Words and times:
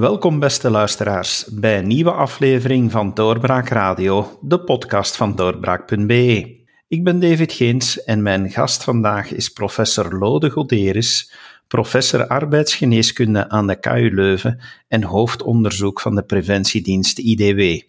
Welkom 0.00 0.38
beste 0.38 0.70
luisteraars 0.70 1.44
bij 1.44 1.78
een 1.78 1.86
nieuwe 1.86 2.12
aflevering 2.12 2.90
van 2.90 3.14
Doorbraak 3.14 3.68
Radio, 3.68 4.38
de 4.40 4.60
podcast 4.60 5.16
van 5.16 5.36
doorbraak.be. 5.36 6.58
Ik 6.88 7.04
ben 7.04 7.20
David 7.20 7.52
Geens 7.52 8.04
en 8.04 8.22
mijn 8.22 8.50
gast 8.50 8.84
vandaag 8.84 9.32
is 9.32 9.48
professor 9.48 10.18
Lode 10.18 10.50
Goderis, 10.50 11.32
professor 11.68 12.26
arbeidsgeneeskunde 12.26 13.48
aan 13.48 13.66
de 13.66 13.80
KU 13.80 14.14
Leuven 14.14 14.60
en 14.88 15.02
hoofdonderzoek 15.02 16.00
van 16.00 16.14
de 16.14 16.22
preventiedienst 16.22 17.18
IDW. 17.18 17.82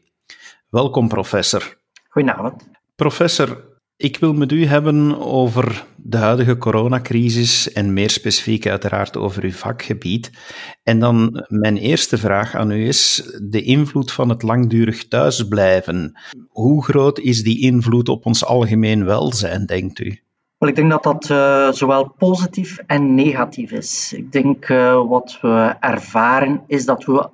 Welkom 0.70 1.08
professor. 1.08 1.78
Goedenavond. 2.09 2.67
Professor, 2.95 3.64
ik 4.02 4.18
wil 4.18 4.34
met 4.34 4.52
u 4.52 4.66
hebben 4.66 5.20
over 5.20 5.86
de 5.96 6.18
huidige 6.18 6.58
coronacrisis 6.58 7.72
en 7.72 7.94
meer 7.94 8.09
specifiek 8.09 8.68
uiteraard 8.68 9.18
over 9.18 9.44
uw 9.44 9.52
vakgebied. 9.52 10.32
En 10.84 11.00
dan 11.00 11.46
mijn 11.48 11.78
eerste 11.78 12.18
vraag 12.18 12.56
aan 12.56 12.72
u 12.72 12.88
is 12.88 13.32
de 13.50 13.62
invloed 13.62 14.12
van 14.12 14.30
het 14.30 14.42
langdurig 14.42 15.08
thuisblijven. 15.08 16.20
Hoe 16.48 16.84
groot 16.84 17.20
is 17.20 17.44
die 17.44 17.62
invloed 17.62 18.09
op 18.09 18.26
ons 18.26 18.45
algemeen 18.45 19.06
welzijn, 19.06 19.66
denkt 19.66 20.00
u? 20.00 20.20
Wel, 20.58 20.70
ik 20.70 20.76
denk 20.76 20.90
dat 20.90 21.04
dat 21.04 21.30
uh, 21.30 21.72
zowel 21.72 22.14
positief 22.18 22.78
en 22.78 23.16
negatief 23.16 23.72
is. 23.72 24.14
Ik 24.16 24.31
denk 24.31 24.70
uh, 24.70 25.08
wat 25.08 25.38
we 25.42 25.76
ervaren 25.80 26.62
is 26.68 26.86
dat 26.86 27.06
we 27.06 27.30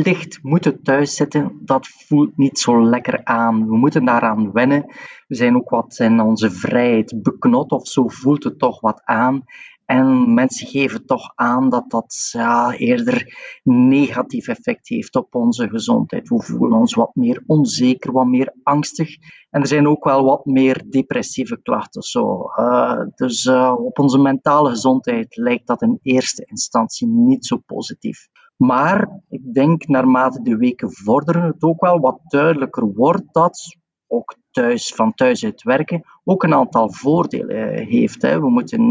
plicht 0.00 0.38
moeten 0.42 0.82
thuiszitten, 0.82 1.60
dat 1.64 1.88
voelt 1.88 2.36
niet 2.36 2.58
zo 2.58 2.88
lekker 2.88 3.24
aan. 3.24 3.66
We 3.66 3.76
moeten 3.76 4.04
daaraan 4.04 4.52
wennen. 4.52 4.84
We 5.26 5.34
zijn 5.34 5.56
ook 5.56 5.70
wat 5.70 5.98
in 5.98 6.20
onze 6.20 6.50
vrijheid 6.50 7.22
beknot 7.22 7.70
of 7.70 7.88
zo 7.88 8.08
voelt 8.08 8.44
het 8.44 8.58
toch 8.58 8.80
wat 8.80 9.02
aan. 9.04 9.44
En 9.84 10.34
mensen 10.34 10.66
geven 10.66 11.06
toch 11.06 11.32
aan 11.34 11.70
dat 11.70 11.90
dat 11.90 12.28
ja, 12.32 12.72
eerder 12.72 13.36
negatief 13.62 14.48
effect 14.48 14.88
heeft 14.88 15.16
op 15.16 15.34
onze 15.34 15.68
gezondheid. 15.68 16.28
We 16.28 16.42
voelen 16.42 16.78
ons 16.78 16.94
wat 16.94 17.14
meer 17.14 17.42
onzeker, 17.46 18.12
wat 18.12 18.26
meer 18.26 18.54
angstig. 18.62 19.16
En 19.50 19.60
er 19.60 19.66
zijn 19.66 19.88
ook 19.88 20.04
wel 20.04 20.24
wat 20.24 20.44
meer 20.44 20.82
depressieve 20.90 21.62
klachten. 21.62 22.02
Zo. 22.02 22.50
Uh, 22.56 23.00
dus 23.14 23.44
uh, 23.44 23.74
op 23.78 23.98
onze 23.98 24.18
mentale 24.18 24.70
gezondheid 24.70 25.36
lijkt 25.36 25.66
dat 25.66 25.82
in 25.82 25.98
eerste 26.02 26.44
instantie 26.44 27.06
niet 27.08 27.46
zo 27.46 27.56
positief. 27.56 28.28
Maar 28.62 29.08
ik 29.28 29.54
denk 29.54 29.86
naarmate 29.86 30.42
de 30.42 30.56
weken 30.56 30.92
vorderen 30.92 31.42
het 31.42 31.62
ook 31.62 31.80
wel 31.80 32.00
wat 32.00 32.20
duidelijker 32.28 32.92
wordt 32.92 33.22
dat 33.32 33.76
ook 34.06 34.36
thuis, 34.50 34.94
van 34.94 35.14
thuis 35.14 35.44
uit 35.44 35.62
werken 35.62 36.02
ook 36.24 36.42
een 36.42 36.54
aantal 36.54 36.92
voordelen 36.92 37.86
heeft. 37.86 38.22
Hè. 38.22 38.40
We 38.40 38.50
moeten 38.50 38.82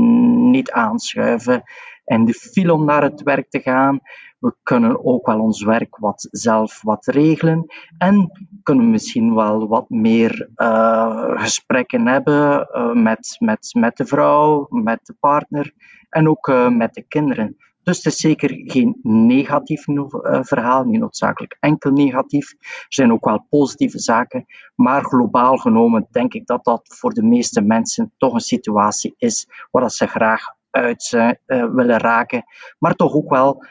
niet 0.52 0.72
aanschuiven 0.72 1.64
en 2.06 2.26
de 2.26 2.34
file 2.34 2.74
om 2.74 2.86
naar 2.86 3.04
het 3.04 3.22
werk 3.22 3.50
te 3.50 3.60
gaan. 3.60 4.00
We 4.40 4.56
kunnen 4.64 5.06
ook 5.06 5.26
wel 5.26 5.40
ons 5.40 5.64
werk 5.64 5.98
wat 5.98 6.28
zelf 6.32 6.82
wat 6.82 7.06
regelen 7.06 7.66
en 7.98 8.32
kunnen 8.64 8.90
misschien 8.90 9.36
wel 9.36 9.68
wat 9.68 9.90
meer 9.90 10.50
uh, 10.56 11.42
gesprekken 11.42 12.08
hebben 12.08 12.68
uh, 12.72 12.94
met, 12.94 13.36
met, 13.40 13.70
met 13.80 13.98
de 13.98 14.06
vrouw, 14.06 14.68
met 14.70 15.00
de 15.06 15.16
partner 15.20 15.74
en 16.10 16.30
ook 16.30 16.52
met 16.70 16.94
de 16.94 17.02
kinderen. 17.02 17.58
Dus 17.84 17.98
het 17.98 18.06
is 18.06 18.20
zeker 18.20 18.62
geen 18.66 19.00
negatief 19.04 19.88
eh, 19.88 20.40
verhaal, 20.42 20.84
niet 20.84 21.00
noodzakelijk 21.00 21.58
enkel 21.60 21.92
negatief. 21.92 22.52
Er 22.60 22.86
zijn 22.88 23.12
ook 23.12 23.26
wel 23.26 23.46
positieve 23.50 24.00
zaken, 24.00 24.46
maar 24.76 25.04
globaal 25.04 25.58
genomen 25.58 26.08
denk 26.12 26.34
ik 26.34 26.46
dat 26.46 26.64
dat 26.64 26.82
voor 26.84 27.14
de 27.14 27.24
meeste 27.24 27.62
mensen 27.62 28.12
toch 28.18 28.34
een 28.34 28.40
situatie 28.40 29.14
is 29.18 29.48
waar 29.72 29.92
ze 29.92 30.08
graag 30.08 30.42
uit 30.70 31.12
uh, 31.12 31.30
willen 31.46 31.98
raken, 31.98 32.44
maar 32.80 32.96
toch 32.96 33.14
ook 33.14 33.30
wel 33.30 33.66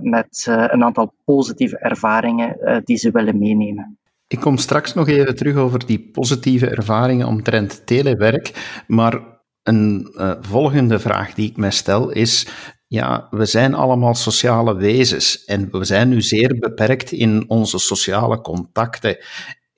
met 0.00 0.44
een 0.46 0.84
aantal 0.84 1.14
positieve 1.24 1.78
ervaringen 1.78 2.82
die 2.84 2.96
ze 2.96 3.10
willen 3.10 3.38
meenemen. 3.38 3.98
Ik 4.26 4.40
kom 4.40 4.56
straks 4.56 4.94
nog 4.94 5.08
even 5.08 5.36
terug 5.36 5.56
over 5.56 5.86
die 5.86 6.10
positieve 6.12 6.68
ervaringen 6.68 7.26
omtrent 7.26 7.86
telewerk, 7.86 8.82
maar 8.86 9.20
een 9.62 10.08
volgende 10.40 10.98
vraag 10.98 11.34
die 11.34 11.50
ik 11.50 11.56
mij 11.56 11.70
stel 11.70 12.10
is: 12.10 12.48
ja, 12.90 13.26
we 13.30 13.44
zijn 13.44 13.74
allemaal 13.74 14.14
sociale 14.14 14.74
wezens 14.74 15.44
en 15.44 15.68
we 15.70 15.84
zijn 15.84 16.08
nu 16.08 16.22
zeer 16.22 16.58
beperkt 16.58 17.12
in 17.12 17.44
onze 17.48 17.78
sociale 17.78 18.40
contacten. 18.40 19.18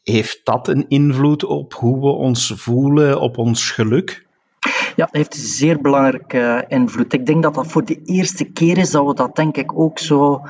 Heeft 0.03 0.41
dat 0.45 0.69
een 0.69 0.85
invloed 0.89 1.45
op 1.45 1.75
hoe 1.75 2.01
we 2.01 2.07
ons 2.07 2.53
voelen, 2.57 3.21
op 3.21 3.39
ons 3.39 3.71
geluk? 3.71 4.27
Ja, 4.97 5.05
dat 5.05 5.11
heeft 5.11 5.35
een 5.35 5.41
zeer 5.41 5.81
belangrijke 5.81 6.65
invloed. 6.69 7.13
Ik 7.13 7.27
denk 7.27 7.43
dat 7.43 7.55
dat 7.55 7.67
voor 7.67 7.85
de 7.85 8.03
eerste 8.05 8.45
keer 8.45 8.79
is 8.79 8.91
dat 8.91 9.07
we 9.07 9.15
dat 9.15 9.37
denk 9.37 9.57
ik 9.57 9.79
ook 9.79 9.99
zo 9.99 10.41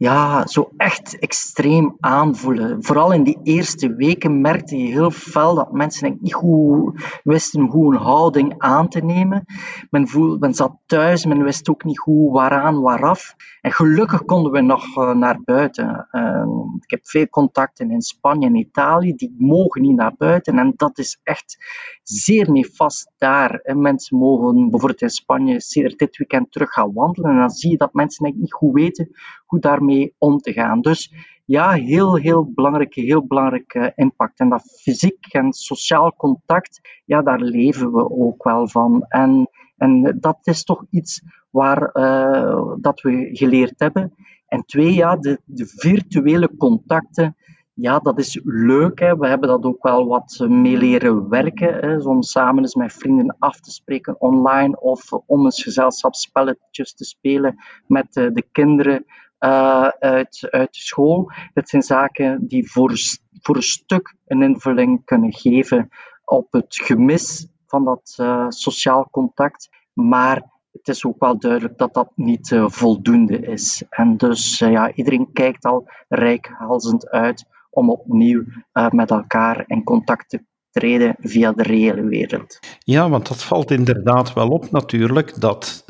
ja, 0.00 0.46
zo 0.46 0.70
echt 0.76 1.18
extreem 1.18 1.96
aanvoelen. 2.00 2.82
Vooral 2.82 3.12
in 3.12 3.22
die 3.22 3.38
eerste 3.42 3.94
weken 3.94 4.40
merkte 4.40 4.76
je 4.76 4.86
heel 4.86 5.10
fel 5.10 5.54
dat 5.54 5.72
mensen 5.72 6.18
niet 6.20 6.34
goed 6.34 7.20
wisten 7.24 7.60
hoe 7.60 7.94
een 7.94 8.00
houding 8.00 8.54
aan 8.58 8.88
te 8.88 9.00
nemen. 9.00 9.44
Men, 9.90 10.08
voelde, 10.08 10.38
men 10.38 10.54
zat 10.54 10.76
thuis, 10.86 11.24
men 11.24 11.42
wist 11.42 11.68
ook 11.68 11.84
niet 11.84 11.98
hoe 11.98 12.32
waaraan, 12.32 12.80
waaraf. 12.80 13.34
En 13.60 13.72
gelukkig 13.72 14.24
konden 14.24 14.52
we 14.52 14.60
nog 14.60 14.96
uh, 14.96 15.14
naar 15.14 15.40
buiten. 15.44 16.08
Uh, 16.12 16.46
ik 16.80 16.90
heb 16.90 17.00
veel 17.02 17.28
contacten 17.28 17.90
in 17.90 18.02
Spanje 18.02 18.46
en 18.46 18.54
Italië, 18.54 19.14
die 19.14 19.34
mogen 19.38 19.82
niet 19.82 19.96
naar 19.96 20.14
buiten. 20.18 20.58
En 20.58 20.72
dat 20.76 20.98
is 20.98 21.20
echt 21.22 21.56
zeer 22.02 22.50
nefast 22.50 23.12
daar. 23.18 23.54
En 23.54 23.80
mensen 23.80 24.18
mogen 24.18 24.70
bijvoorbeeld 24.70 25.02
in 25.02 25.10
Spanje 25.10 25.94
dit 25.96 26.16
weekend 26.16 26.52
terug 26.52 26.70
gaan 26.70 26.92
wandelen. 26.92 27.30
En 27.30 27.38
dan 27.38 27.50
zie 27.50 27.70
je 27.70 27.76
dat 27.76 27.92
mensen 27.92 28.34
niet 28.36 28.52
goed 28.52 28.74
weten 28.74 29.10
hoe 29.50 29.60
daarmee 29.60 30.14
om 30.18 30.38
te 30.38 30.52
gaan. 30.52 30.80
Dus 30.80 31.12
ja, 31.44 31.70
heel, 31.70 32.16
heel 32.16 32.52
belangrijke, 32.54 33.00
heel 33.00 33.26
belangrijke 33.26 33.92
impact. 33.94 34.40
En 34.40 34.48
dat 34.48 34.80
fysiek 34.82 35.26
en 35.30 35.52
sociaal 35.52 36.14
contact, 36.16 36.80
ja, 37.04 37.22
daar 37.22 37.40
leven 37.40 37.92
we 37.92 38.10
ook 38.10 38.44
wel 38.44 38.68
van. 38.68 39.04
En, 39.08 39.50
en 39.76 40.16
dat 40.20 40.38
is 40.42 40.64
toch 40.64 40.84
iets 40.90 41.22
waar 41.50 41.90
uh, 41.92 42.74
dat 42.80 43.00
we 43.00 43.28
geleerd 43.32 43.74
hebben. 43.76 44.14
En 44.46 44.64
twee, 44.64 44.94
ja, 44.94 45.16
de, 45.16 45.40
de 45.44 45.66
virtuele 45.66 46.56
contacten, 46.56 47.36
ja, 47.74 47.98
dat 47.98 48.18
is 48.18 48.40
leuk. 48.44 48.98
Hè. 48.98 49.16
We 49.16 49.28
hebben 49.28 49.48
dat 49.48 49.64
ook 49.64 49.82
wel 49.82 50.06
wat 50.06 50.46
mee 50.48 50.76
leren 50.76 51.28
werken. 51.28 51.74
Hè. 51.74 51.96
Om 51.96 52.22
samen 52.22 52.62
eens 52.62 52.74
met 52.74 52.92
vrienden 52.92 53.36
af 53.38 53.60
te 53.60 53.70
spreken 53.70 54.20
online 54.20 54.80
of 54.80 55.12
om 55.12 55.44
eens 55.44 55.62
gezelschapsspelletjes 55.62 56.94
te 56.94 57.04
spelen 57.04 57.56
met 57.86 58.16
uh, 58.16 58.28
de 58.32 58.44
kinderen 58.52 59.04
uh, 59.40 59.88
uit, 59.98 60.48
uit 60.50 60.76
school. 60.76 61.32
Dat 61.52 61.68
zijn 61.68 61.82
zaken 61.82 62.46
die 62.46 62.70
voor, 62.70 62.92
voor 63.40 63.56
een 63.56 63.62
stuk 63.62 64.14
een 64.26 64.42
invulling 64.42 65.04
kunnen 65.04 65.32
geven 65.32 65.88
op 66.24 66.52
het 66.52 66.80
gemis 66.82 67.48
van 67.66 67.84
dat 67.84 68.16
uh, 68.20 68.46
sociaal 68.48 69.08
contact. 69.10 69.68
Maar 69.92 70.42
het 70.72 70.88
is 70.88 71.04
ook 71.04 71.18
wel 71.18 71.38
duidelijk 71.38 71.78
dat 71.78 71.94
dat 71.94 72.12
niet 72.14 72.50
uh, 72.50 72.68
voldoende 72.68 73.38
is. 73.38 73.82
En 73.88 74.16
dus 74.16 74.58
ja, 74.58 74.92
iedereen 74.92 75.32
kijkt 75.32 75.64
al 75.64 75.88
rijkhalzend 76.08 77.08
uit 77.08 77.44
om 77.70 77.90
opnieuw 77.90 78.44
met 78.90 79.10
elkaar 79.10 79.64
in 79.66 79.84
contact 79.84 80.28
te 80.28 80.44
treden 80.70 81.16
via 81.18 81.52
de 81.52 81.62
reële 81.62 82.04
wereld. 82.04 82.58
Ja, 82.78 83.08
want 83.08 83.28
dat 83.28 83.42
valt 83.42 83.70
inderdaad 83.70 84.32
wel 84.32 84.48
op 84.48 84.70
natuurlijk, 84.70 85.40
dat 85.40 85.84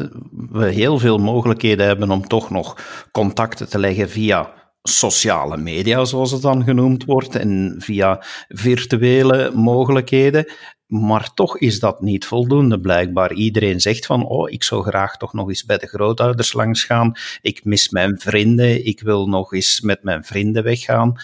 we 0.51 0.67
heel 0.67 0.99
veel 0.99 1.19
mogelijkheden 1.19 1.87
hebben 1.87 2.11
om 2.11 2.27
toch 2.27 2.51
nog 2.51 2.77
contacten 3.13 3.69
te 3.69 3.79
leggen 3.79 4.09
via 4.09 4.59
sociale 4.83 5.57
media, 5.57 6.04
zoals 6.04 6.31
het 6.31 6.43
dan 6.43 6.65
genoemd 6.65 7.04
wordt, 7.04 7.37
en 7.37 7.75
via 7.78 8.25
virtuele 8.49 9.51
mogelijkheden. 9.54 10.53
Maar 10.87 11.34
toch 11.34 11.59
is 11.59 11.81
dat 11.81 12.01
niet 12.01 12.27
voldoende, 12.27 12.81
blijkbaar. 12.81 13.33
Iedereen 13.33 13.81
zegt 13.81 14.07
van, 14.07 14.27
oh, 14.27 14.51
ik 14.51 14.63
zou 14.63 14.83
graag 14.83 15.16
toch 15.16 15.33
nog 15.33 15.49
eens 15.49 15.65
bij 15.65 15.78
de 15.78 15.87
grootouders 15.87 16.53
langs 16.53 16.84
gaan. 16.84 17.13
Ik 17.41 17.65
mis 17.65 17.89
mijn 17.89 18.19
vrienden, 18.19 18.87
ik 18.87 19.01
wil 19.01 19.27
nog 19.27 19.53
eens 19.53 19.81
met 19.81 20.03
mijn 20.03 20.25
vrienden 20.25 20.63
weggaan 20.63 21.21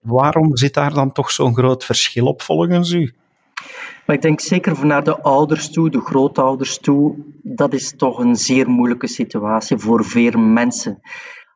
waarom 0.00 0.56
zit 0.56 0.74
daar 0.74 0.94
dan 0.94 1.12
toch 1.12 1.30
zo'n 1.30 1.54
groot 1.54 1.84
verschil 1.84 2.26
op 2.26 2.42
volgens 2.42 2.92
u? 2.92 3.14
Maar 4.06 4.16
ik 4.16 4.22
denk 4.22 4.40
zeker 4.40 4.86
naar 4.86 5.04
de 5.04 5.22
ouders 5.22 5.70
toe, 5.70 5.90
de 5.90 6.00
grootouders 6.00 6.78
toe, 6.78 7.14
dat 7.42 7.72
is 7.72 7.94
toch 7.96 8.18
een 8.18 8.36
zeer 8.36 8.68
moeilijke 8.68 9.06
situatie 9.06 9.76
voor 9.76 10.04
veel 10.04 10.38
mensen. 10.38 11.00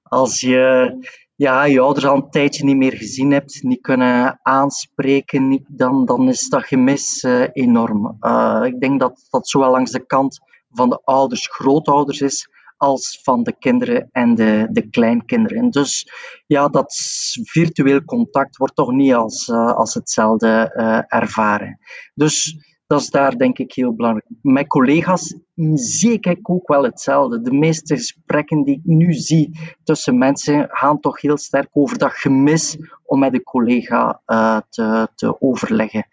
Als 0.02 0.40
je 0.40 0.92
ja, 1.36 1.64
je 1.64 1.80
ouders 1.80 2.06
al 2.06 2.16
een 2.16 2.30
tijdje 2.30 2.64
niet 2.64 2.76
meer 2.76 2.92
gezien 2.92 3.30
hebt, 3.30 3.62
niet 3.62 3.80
kunnen 3.80 4.38
aanspreken, 4.42 5.64
dan, 5.68 6.04
dan 6.04 6.28
is 6.28 6.48
dat 6.48 6.64
gemis 6.64 7.22
uh, 7.22 7.44
enorm. 7.52 8.16
Uh, 8.20 8.60
ik 8.64 8.80
denk 8.80 9.00
dat 9.00 9.26
dat 9.30 9.48
zowel 9.48 9.70
langs 9.70 9.90
de 9.90 10.06
kant 10.06 10.40
van 10.70 10.88
de 10.88 11.00
ouders, 11.04 11.48
grootouders 11.50 12.20
is, 12.20 12.48
als 12.76 13.20
van 13.22 13.42
de 13.42 13.56
kinderen 13.58 14.08
en 14.12 14.34
de, 14.34 14.68
de 14.70 14.88
kleinkinderen. 14.88 15.58
En 15.58 15.70
dus 15.70 16.08
ja, 16.46 16.68
dat 16.68 16.94
virtueel 17.42 18.04
contact 18.04 18.56
wordt 18.56 18.74
toch 18.74 18.92
niet 18.92 19.14
als, 19.14 19.48
uh, 19.48 19.72
als 19.72 19.94
hetzelfde 19.94 20.74
uh, 20.76 21.18
ervaren. 21.20 21.78
Dus 22.14 22.56
dat 22.86 23.00
is 23.00 23.10
daar 23.10 23.36
denk 23.36 23.58
ik 23.58 23.74
heel 23.74 23.94
belangrijk. 23.94 24.26
Met 24.42 24.66
collega's 24.66 25.34
zie 25.74 26.12
ik 26.12 26.38
ook 26.42 26.68
wel 26.68 26.82
hetzelfde. 26.82 27.40
De 27.40 27.52
meeste 27.52 27.96
gesprekken 27.96 28.64
die 28.64 28.74
ik 28.74 28.84
nu 28.84 29.12
zie 29.12 29.58
tussen 29.84 30.18
mensen 30.18 30.68
gaan 30.70 31.00
toch 31.00 31.20
heel 31.20 31.38
sterk 31.38 31.68
over 31.72 31.98
dat 31.98 32.12
gemis 32.12 32.78
om 33.04 33.18
met 33.18 33.34
een 33.34 33.42
collega 33.42 34.20
uh, 34.26 34.60
te, 34.68 35.08
te, 35.14 35.40
overleggen. 35.40 36.06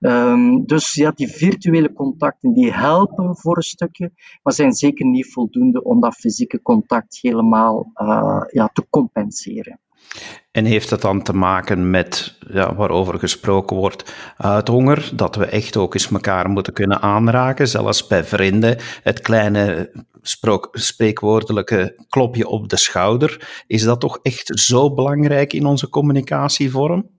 Um, 0.00 0.66
dus 0.66 0.94
ja, 0.94 1.10
die 1.10 1.28
virtuele 1.28 1.92
contacten 1.92 2.52
die 2.52 2.72
helpen 2.72 3.36
voor 3.36 3.56
een 3.56 3.62
stukje, 3.62 4.12
maar 4.42 4.52
zijn 4.52 4.72
zeker 4.72 5.06
niet 5.06 5.32
voldoende 5.32 5.82
om 5.82 6.00
dat 6.00 6.14
fysieke 6.14 6.62
contact 6.62 7.18
helemaal 7.20 7.90
uh, 7.94 8.42
ja, 8.46 8.70
te 8.72 8.86
compenseren. 8.90 9.80
En 10.56 10.64
heeft 10.64 10.88
dat 10.88 11.00
dan 11.00 11.22
te 11.22 11.32
maken 11.32 11.90
met, 11.90 12.38
ja, 12.50 12.74
waarover 12.74 13.18
gesproken 13.18 13.76
wordt, 13.76 14.14
uithonger? 14.36 15.10
Dat 15.14 15.36
we 15.36 15.44
echt 15.44 15.76
ook 15.76 15.94
eens 15.94 16.10
elkaar 16.10 16.48
moeten 16.48 16.72
kunnen 16.72 17.02
aanraken, 17.02 17.68
zelfs 17.68 18.06
bij 18.06 18.24
vrienden. 18.24 18.78
Het 19.02 19.20
kleine 19.20 19.90
spreekwoordelijke 20.72 22.04
klopje 22.08 22.48
op 22.48 22.68
de 22.68 22.76
schouder. 22.76 23.62
Is 23.66 23.82
dat 23.82 24.00
toch 24.00 24.18
echt 24.22 24.58
zo 24.58 24.94
belangrijk 24.94 25.52
in 25.52 25.66
onze 25.66 25.88
communicatievorm? 25.88 27.15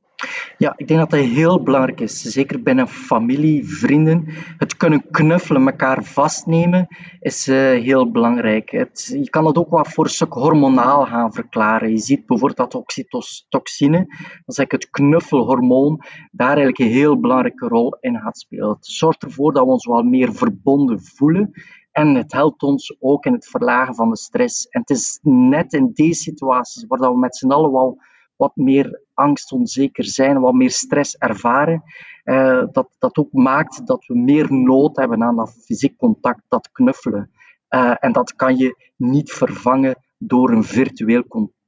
Ja, 0.58 0.74
ik 0.78 0.88
denk 0.88 1.00
dat 1.00 1.10
dat 1.10 1.20
heel 1.20 1.64
belangrijk 1.64 2.00
is. 2.00 2.22
Zeker 2.22 2.62
binnen 2.64 2.88
familie, 2.88 3.68
vrienden. 3.68 4.24
Het 4.58 4.78
kunnen 4.78 5.10
knuffelen, 5.12 5.68
elkaar 5.68 6.04
vastnemen, 6.04 6.88
is 7.20 7.48
uh, 7.48 7.56
heel 7.58 8.12
belangrijk. 8.12 8.72
Het, 8.72 9.18
je 9.22 9.30
kan 9.30 9.46
het 9.46 9.58
ook 9.58 9.70
wat 9.70 9.88
voor 9.88 10.04
een 10.04 10.10
stuk 10.10 10.34
hormonaal 10.34 11.06
gaan 11.06 11.34
verklaren. 11.34 11.90
Je 11.90 11.98
ziet 11.98 12.26
bijvoorbeeld 12.26 12.72
dat 12.72 12.76
oxytocine, 12.76 14.06
dat 14.46 14.58
is 14.58 14.66
het 14.68 14.90
knuffelhormoon, 14.90 16.02
daar 16.32 16.48
eigenlijk 16.48 16.80
een 16.80 16.98
heel 16.98 17.20
belangrijke 17.20 17.68
rol 17.68 17.98
in 18.00 18.20
gaat 18.20 18.38
spelen. 18.38 18.70
Het 18.70 18.86
zorgt 18.86 19.24
ervoor 19.24 19.54
dat 19.54 19.66
we 19.66 19.72
ons 19.72 19.86
wel 19.86 20.04
meer 20.04 20.34
verbonden 20.34 21.02
voelen. 21.04 21.52
En 21.92 22.16
het 22.16 22.32
helpt 22.32 22.64
ons 22.64 22.96
ook 23.00 23.26
in 23.26 23.34
het 23.34 23.48
verlagen 23.48 23.96
van 23.96 24.10
de 24.10 24.18
stress. 24.18 24.68
En 24.68 24.80
het 24.80 24.90
is 24.90 25.20
net 25.22 25.74
in 25.74 25.92
deze 25.94 26.22
situaties 26.22 26.86
waar 26.88 27.12
we 27.12 27.20
met 27.20 27.36
z'n 27.36 27.52
allen 27.52 27.72
wel 27.72 27.98
wat 28.38 28.56
meer 28.56 29.02
angst, 29.14 29.52
onzeker 29.52 30.06
zijn, 30.06 30.40
wat 30.40 30.54
meer 30.54 30.72
stress 30.72 31.18
ervaren, 31.18 31.84
uh, 32.26 32.64
dat, 32.72 32.90
dat 33.00 33.18
ook 33.18 33.32
maakt 33.32 33.88
dat 33.88 34.06
we 34.06 34.18
meer 34.18 34.54
nood 34.54 34.98
hebben 34.98 35.24
aan 35.24 35.36
dat 35.36 35.58
fysiek 35.66 35.98
contact, 35.98 36.42
dat 36.48 36.72
knuffelen. 36.72 37.32
Uh, 37.70 37.96
en 38.00 38.12
dat 38.12 38.36
kan 38.36 38.58
je 38.58 38.92
niet 38.96 39.32
vervangen 39.32 39.96
door 40.18 40.52
een 40.52 40.64
virtueel 40.64 41.24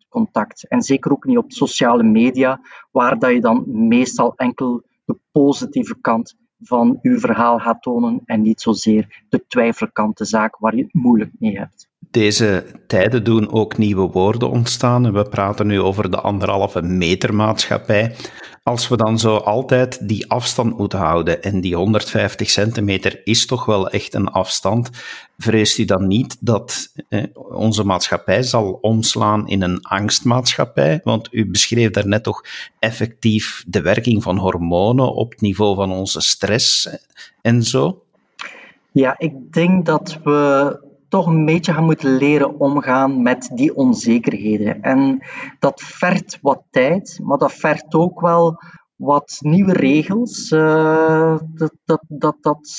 contact. 0.10 0.68
En 0.68 0.81
zeker 0.81 1.12
ook 1.12 1.25
niet 1.25 1.38
op 1.38 1.51
sociale 1.51 2.04
media, 2.04 2.62
waar 2.92 3.19
dat 3.19 3.31
je 3.31 3.42
dan 3.42 3.63
meestal 3.88 4.33
enkel 4.36 4.83
de 5.06 5.18
positieve 5.31 5.95
kant 6.01 6.36
van 6.60 7.00
uw 7.01 7.19
verhaal 7.19 7.60
gaat 7.60 7.81
tonen 7.81 8.21
en 8.25 8.42
niet 8.42 8.62
zozeer 8.62 9.24
de 9.30 9.45
twijfelkant, 9.48 10.18
de 10.18 10.25
zaak 10.25 10.57
waar 10.57 10.75
je 10.75 10.83
het 10.83 10.94
moeilijk 10.94 11.31
mee 11.39 11.57
hebt. 11.57 11.88
Deze 12.11 12.65
tijden 12.88 13.23
doen 13.23 13.51
ook 13.51 13.77
nieuwe 13.77 14.11
woorden 14.11 14.50
ontstaan. 14.50 15.13
We 15.13 15.23
praten 15.23 15.67
nu 15.67 15.81
over 15.81 16.11
de 16.11 16.19
anderhalve 16.19 16.81
meter 16.81 17.35
maatschappij. 17.35 18.15
Als 18.63 18.88
we 18.88 18.97
dan 18.97 19.19
zo 19.19 19.35
altijd 19.35 20.07
die 20.07 20.29
afstand 20.29 20.77
moeten 20.77 21.00
houden, 21.00 21.44
en 21.44 21.61
die 21.61 21.75
150 21.75 22.50
centimeter 22.50 23.21
is 23.23 23.45
toch 23.45 23.65
wel 23.65 23.89
echt 23.89 24.13
een 24.13 24.27
afstand, 24.27 24.89
vreest 25.38 25.77
u 25.77 25.85
dan 25.85 26.07
niet 26.07 26.38
dat 26.39 26.94
onze 27.35 27.83
maatschappij 27.83 28.44
zal 28.44 28.71
omslaan 28.81 29.47
in 29.47 29.61
een 29.61 29.81
angstmaatschappij? 29.81 31.01
Want 31.03 31.27
u 31.31 31.50
beschreef 31.50 31.89
daarnet 31.89 32.23
toch 32.23 32.44
effectief 32.79 33.63
de 33.67 33.81
werking 33.81 34.23
van 34.23 34.38
hormonen 34.38 35.13
op 35.13 35.31
het 35.31 35.41
niveau 35.41 35.75
van 35.75 35.91
onze 35.91 36.21
stress 36.21 36.89
en 37.41 37.63
zo? 37.63 38.03
Ja, 38.91 39.15
ik 39.17 39.53
denk 39.53 39.85
dat 39.85 40.19
we 40.23 40.88
toch 41.09 41.25
een 41.25 41.45
beetje 41.45 41.73
gaan 41.73 41.83
moeten 41.83 42.15
leren 42.17 42.59
omgaan 42.59 43.21
met 43.21 43.50
die 43.53 43.75
onzekerheden. 43.75 44.81
En 44.81 45.23
dat 45.59 45.81
vergt 45.81 46.39
wat 46.41 46.63
tijd, 46.69 47.19
maar 47.23 47.38
dat 47.38 47.53
vergt 47.53 47.94
ook 47.94 48.21
wel 48.21 48.59
wat 48.99 49.37
nieuwe 49.39 49.73
regels. 49.73 50.51
Uh, 50.51 51.37
dat, 51.53 51.73
dat, 51.85 52.03
dat, 52.07 52.35
dat, 52.41 52.69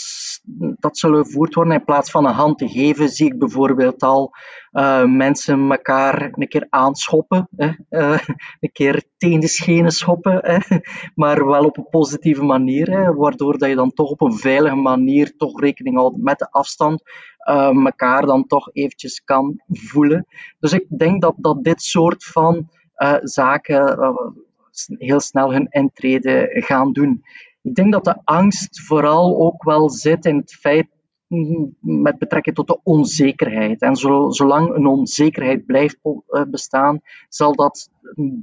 dat 0.78 0.98
zullen 0.98 1.24
gevoerd 1.24 1.54
worden. 1.54 1.74
In 1.74 1.84
plaats 1.84 2.10
van 2.10 2.26
een 2.26 2.34
hand 2.34 2.58
te 2.58 2.68
geven, 2.68 3.08
zie 3.08 3.26
ik 3.26 3.38
bijvoorbeeld 3.38 4.02
al 4.02 4.30
uh, 4.72 5.04
mensen 5.04 5.70
elkaar 5.70 6.32
een 6.32 6.48
keer 6.48 6.66
aanschoppen. 6.70 7.48
Hè? 7.56 7.70
Uh, 7.90 8.18
een 8.60 8.72
keer 8.72 9.04
tegen 9.16 9.40
de 9.40 9.48
schenen 9.48 9.90
schoppen. 9.90 10.38
Hè? 10.42 10.78
Maar 11.14 11.46
wel 11.46 11.64
op 11.64 11.76
een 11.76 11.88
positieve 11.90 12.42
manier. 12.42 12.90
Hè? 12.90 13.14
Waardoor 13.14 13.58
dat 13.58 13.68
je 13.68 13.74
dan 13.74 13.92
toch 13.92 14.10
op 14.10 14.20
een 14.20 14.36
veilige 14.36 14.76
manier 14.76 15.36
toch 15.36 15.60
rekening 15.60 15.96
houdt 15.96 16.16
met 16.16 16.38
de 16.38 16.50
afstand. 16.50 17.02
elkaar 17.84 18.26
dan 18.26 18.46
toch 18.46 18.70
eventjes 18.72 19.24
kan 19.24 19.60
voelen. 19.68 20.26
Dus 20.58 20.72
ik 20.72 20.86
denk 20.88 21.22
dat, 21.22 21.34
dat 21.36 21.64
dit 21.64 21.82
soort 21.82 22.24
van 22.24 22.68
zaken 23.22 23.98
heel 24.88 25.20
snel 25.20 25.52
hun 25.52 25.66
intrede 25.70 26.48
gaan 26.50 26.92
doen. 26.92 27.22
Ik 27.62 27.74
denk 27.74 27.92
dat 27.92 28.04
de 28.04 28.20
angst 28.24 28.80
vooral 28.80 29.38
ook 29.38 29.64
wel 29.64 29.90
zit 29.90 30.24
in 30.24 30.36
het 30.36 30.54
feit 30.54 30.86
met 31.80 32.18
betrekking 32.18 32.56
tot 32.56 32.66
de 32.66 32.80
onzekerheid. 32.82 33.82
En 33.82 33.96
zolang 34.32 34.74
een 34.74 34.86
onzekerheid 34.86 35.66
blijft 35.66 35.98
eh, 36.02 36.42
bestaan, 36.50 37.00
zal 37.28 37.54
dat 37.54 37.90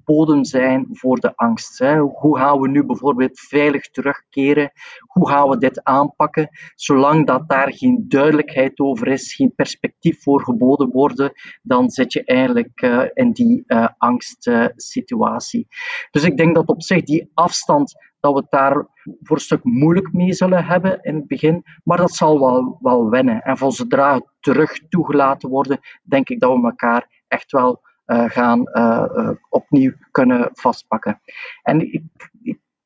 bodem 0.04 0.46
zijn 0.46 0.88
voor 0.92 1.20
de 1.20 1.36
angst. 1.36 1.80
Hoe 2.14 2.38
gaan 2.38 2.60
we 2.60 2.68
nu 2.68 2.86
bijvoorbeeld 2.86 3.40
veilig 3.40 3.90
terugkeren? 3.90 4.72
Hoe 5.00 5.30
gaan 5.30 5.50
we 5.50 5.58
dit 5.58 5.84
aanpakken? 5.84 6.50
Zolang 6.76 7.26
dat 7.26 7.50
daar 7.50 7.74
geen 7.74 8.06
duidelijkheid 8.08 8.80
over 8.80 9.08
is, 9.08 9.36
geen 9.36 9.54
perspectief 9.56 10.22
voor 10.24 10.42
geboden 10.42 10.90
worden, 10.90 11.32
dan 11.62 11.90
zit 11.90 12.14
je 12.14 12.24
eigenlijk 12.24 12.82
uh, 12.82 13.04
in 13.14 13.32
die 13.32 13.64
uh, 13.68 13.88
angstsituatie. 13.98 15.68
dus 16.12 16.24
ik 16.24 16.38
denk 16.38 16.56
dat 16.56 16.68
op 16.68 16.84
zich 16.84 17.04
die 17.04 17.32
afstand 17.34 17.96
dat 18.20 18.34
we 18.34 18.40
het 18.40 18.52
daar 18.52 18.88
voor 19.22 19.36
een 19.36 19.42
stuk 19.42 19.64
moeilijk 19.64 20.14
mee 20.14 20.34
zullen 20.34 20.66
hebben 20.66 21.00
in 21.02 21.16
het 21.16 21.28
begin, 21.28 21.64
maar 21.84 21.98
dat 21.98 22.12
zal 22.12 22.40
wel, 22.40 22.78
wel 22.82 23.10
wennen. 23.10 23.42
En 23.42 23.58
van 23.58 23.72
zodra 23.72 24.14
het 24.14 24.26
terug 24.40 24.88
toegelaten 24.90 25.50
worden, 25.50 25.80
denk 26.04 26.30
ik 26.30 26.40
dat 26.40 26.56
we 26.56 26.64
elkaar 26.64 27.24
echt 27.28 27.52
wel 27.52 27.82
gaan 28.08 28.60
uh, 28.60 29.06
uh, 29.16 29.30
opnieuw 29.50 29.94
kunnen 30.12 30.50
vastpakken. 30.54 31.22
En 31.62 31.94
ik, 31.94 32.04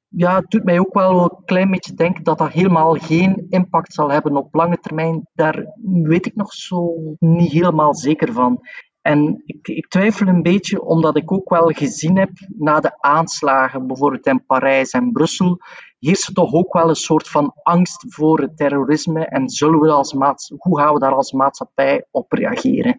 ja, 0.07 0.36
het 0.36 0.50
doet 0.50 0.63
mij 0.63 0.79
ook 0.79 0.93
wel 0.93 1.22
een 1.24 1.46
klein 1.46 1.72
beetje 1.72 1.93
denken 1.93 2.24
dat 2.24 2.38
dat 2.38 2.51
helemaal 2.51 2.93
geen 2.93 3.46
impact 3.50 3.93
zal 3.93 4.12
hebben 4.12 4.36
op 4.36 4.53
lange 4.53 4.77
termijn. 4.79 5.27
Daar 5.34 5.65
weet 5.84 6.25
ik 6.25 6.36
nog 6.36 6.53
zo 6.53 6.96
niet 7.19 7.51
helemaal 7.51 7.96
zeker 7.96 8.34
van. 8.34 8.62
En 9.01 9.41
ik, 9.46 9.67
ik, 9.67 9.88
twijfel 9.88 10.27
een 10.27 10.41
beetje, 10.41 10.81
omdat 10.81 11.17
ik 11.17 11.31
ook 11.31 11.50
wel 11.50 11.67
gezien 11.67 12.17
heb 12.17 12.29
na 12.58 12.79
de 12.79 13.01
aanslagen, 13.01 13.88
bijvoorbeeld 13.88 14.25
in 14.25 14.46
Parijs 14.46 14.91
en 14.91 15.12
Brussel, 15.12 15.60
heerst 16.00 16.27
er 16.27 16.34
toch 16.34 16.53
ook 16.53 16.74
wel 16.74 16.89
een 16.89 16.96
soort 16.96 17.29
van 17.29 17.53
angst 17.63 18.05
voor 18.08 18.39
het 18.39 18.58
terrorisme. 18.58 19.25
En 19.25 19.50
zullen 19.50 19.79
we 19.79 19.91
als 19.91 20.13
maats, 20.13 20.53
hoe 20.58 20.79
gaan 20.79 20.93
we 20.93 21.00
daar 21.00 21.15
als 21.15 21.31
maatschappij 21.31 22.05
op 22.12 22.31
reageren? 22.31 22.98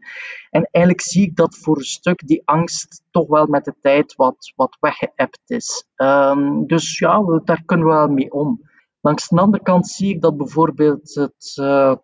En 0.50 0.68
eigenlijk 0.71 1.04
zie 1.04 1.23
ik 1.23 1.37
dat 1.37 1.56
voor 1.56 1.76
een 1.76 1.85
stuk 1.85 2.26
die 2.26 2.42
angst 2.44 3.02
toch 3.11 3.28
wel 3.28 3.47
met 3.47 3.64
de 3.64 3.75
tijd 3.80 4.14
wat, 4.14 4.52
wat 4.56 4.76
weggeëpt 4.80 5.40
is. 5.47 5.87
Um, 5.97 6.66
dus 6.66 6.99
ja, 6.99 7.40
daar 7.44 7.62
kunnen 7.64 7.87
we 7.87 7.92
wel 7.92 8.09
mee 8.09 8.32
om. 8.32 8.61
Langs 9.00 9.28
de 9.28 9.40
andere 9.40 9.62
kant 9.62 9.88
zie 9.88 10.14
ik 10.14 10.21
dat 10.21 10.37
bijvoorbeeld 10.37 11.14
het. 11.14 11.56
Uh, 11.61 11.94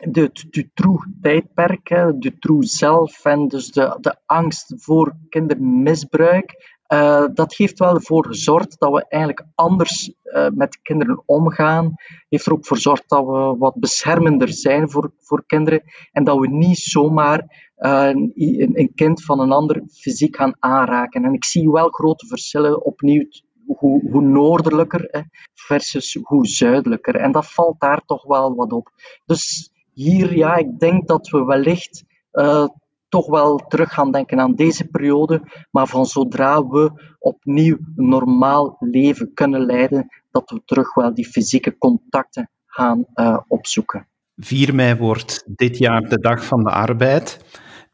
de 0.00 0.30
Dutroux-tijdperk, 0.50 1.88
de 1.88 2.18
Dutroux 2.18 2.76
zelf 2.76 3.24
en 3.24 3.48
dus 3.48 3.70
de, 3.70 3.98
de 4.00 4.16
angst 4.26 4.74
voor 4.76 5.16
kindermisbruik, 5.28 6.80
uh, 6.92 7.24
dat 7.34 7.54
heeft 7.54 7.78
wel 7.78 7.94
ervoor 7.94 8.26
gezorgd 8.26 8.78
dat 8.78 8.92
we 8.92 9.06
eigenlijk 9.08 9.46
anders 9.54 10.12
uh, 10.24 10.48
met 10.54 10.82
kinderen 10.82 11.22
omgaan. 11.26 11.94
Heeft 12.28 12.46
er 12.46 12.52
ook 12.52 12.66
voor 12.66 12.76
gezorgd 12.76 13.08
dat 13.08 13.24
we 13.26 13.56
wat 13.58 13.74
beschermender 13.74 14.52
zijn 14.52 14.90
voor, 14.90 15.12
voor 15.18 15.44
kinderen 15.46 15.82
en 16.12 16.24
dat 16.24 16.38
we 16.38 16.48
niet 16.48 16.78
zomaar 16.78 17.70
uh, 17.78 18.08
een, 18.08 18.32
een, 18.78 18.92
kind 18.94 19.24
van 19.24 19.40
een 19.40 19.52
ander 19.52 19.82
fysiek 19.90 20.36
gaan 20.36 20.56
aanraken. 20.58 21.24
En 21.24 21.32
ik 21.32 21.44
zie 21.44 21.70
wel 21.70 21.88
grote 21.88 22.26
verschillen 22.26 22.84
opnieuw 22.84 23.24
hoe, 23.66 24.10
hoe 24.10 24.22
noordelijker 24.22 25.28
versus 25.54 26.18
hoe 26.22 26.46
zuidelijker. 26.46 27.14
En 27.14 27.32
dat 27.32 27.52
valt 27.52 27.80
daar 27.80 28.02
toch 28.04 28.22
wel 28.22 28.54
wat 28.54 28.72
op. 28.72 28.90
Dus 29.24 29.71
hier, 29.92 30.36
ja, 30.36 30.56
ik 30.56 30.78
denk 30.78 31.08
dat 31.08 31.28
we 31.28 31.44
wellicht 31.44 32.04
uh, 32.32 32.66
toch 33.08 33.26
wel 33.26 33.56
terug 33.56 33.92
gaan 33.92 34.12
denken 34.12 34.40
aan 34.40 34.54
deze 34.54 34.84
periode, 34.84 35.42
maar 35.70 35.86
van 35.86 36.06
zodra 36.06 36.66
we 36.66 37.14
opnieuw 37.18 37.76
een 37.96 38.08
normaal 38.08 38.76
leven 38.78 39.34
kunnen 39.34 39.66
leiden, 39.66 40.08
dat 40.30 40.50
we 40.50 40.62
terug 40.64 40.94
wel 40.94 41.14
die 41.14 41.26
fysieke 41.26 41.78
contacten 41.78 42.50
gaan 42.66 43.04
uh, 43.14 43.38
opzoeken. 43.48 44.06
4 44.36 44.74
mei 44.74 44.96
wordt 44.96 45.44
dit 45.46 45.78
jaar 45.78 46.00
de 46.00 46.18
Dag 46.20 46.44
van 46.44 46.64
de 46.64 46.70
Arbeid. 46.70 47.38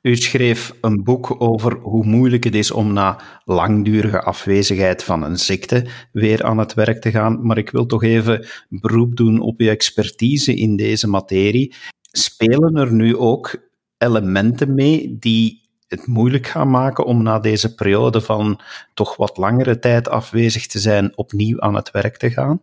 U 0.02 0.17
schreef 0.17 0.75
een 0.81 1.05
boek 1.05 1.40
over 1.40 1.78
hoe 1.78 2.05
moeilijk 2.05 2.45
het 2.45 2.55
is 2.55 2.71
om 2.71 2.93
na 2.93 3.21
langdurige 3.45 4.23
afwezigheid 4.23 5.05
van 5.05 5.23
een 5.23 5.38
ziekte 5.38 5.87
weer 6.12 6.45
aan 6.45 6.59
het 6.59 6.75
werk 6.75 7.00
te 7.00 7.11
gaan. 7.11 7.47
Maar 7.47 7.59
ik 7.59 7.71
wil 7.71 7.87
toch 7.87 8.02
even 8.02 8.47
beroep 8.69 9.17
doen 9.17 9.40
op 9.40 9.61
uw 9.61 9.69
expertise 9.69 10.55
in 10.55 10.76
deze 10.76 11.09
materie. 11.09 11.75
Spelen 12.11 12.76
er 12.76 12.93
nu 12.93 13.17
ook 13.17 13.71
elementen 13.99 14.75
mee 14.75 15.17
die 15.19 15.69
het 15.88 16.07
moeilijk 16.07 16.47
gaan 16.47 16.71
maken 16.71 17.05
om 17.05 17.23
na 17.23 17.38
deze 17.38 17.75
periode 17.75 18.21
van 18.21 18.61
toch 18.95 19.17
wat 19.17 19.37
langere 19.37 19.78
tijd 19.78 20.09
afwezig 20.09 20.67
te 20.67 20.78
zijn, 20.78 21.17
opnieuw 21.17 21.61
aan 21.61 21.75
het 21.75 21.90
werk 21.90 22.17
te 22.17 22.31
gaan? 22.31 22.61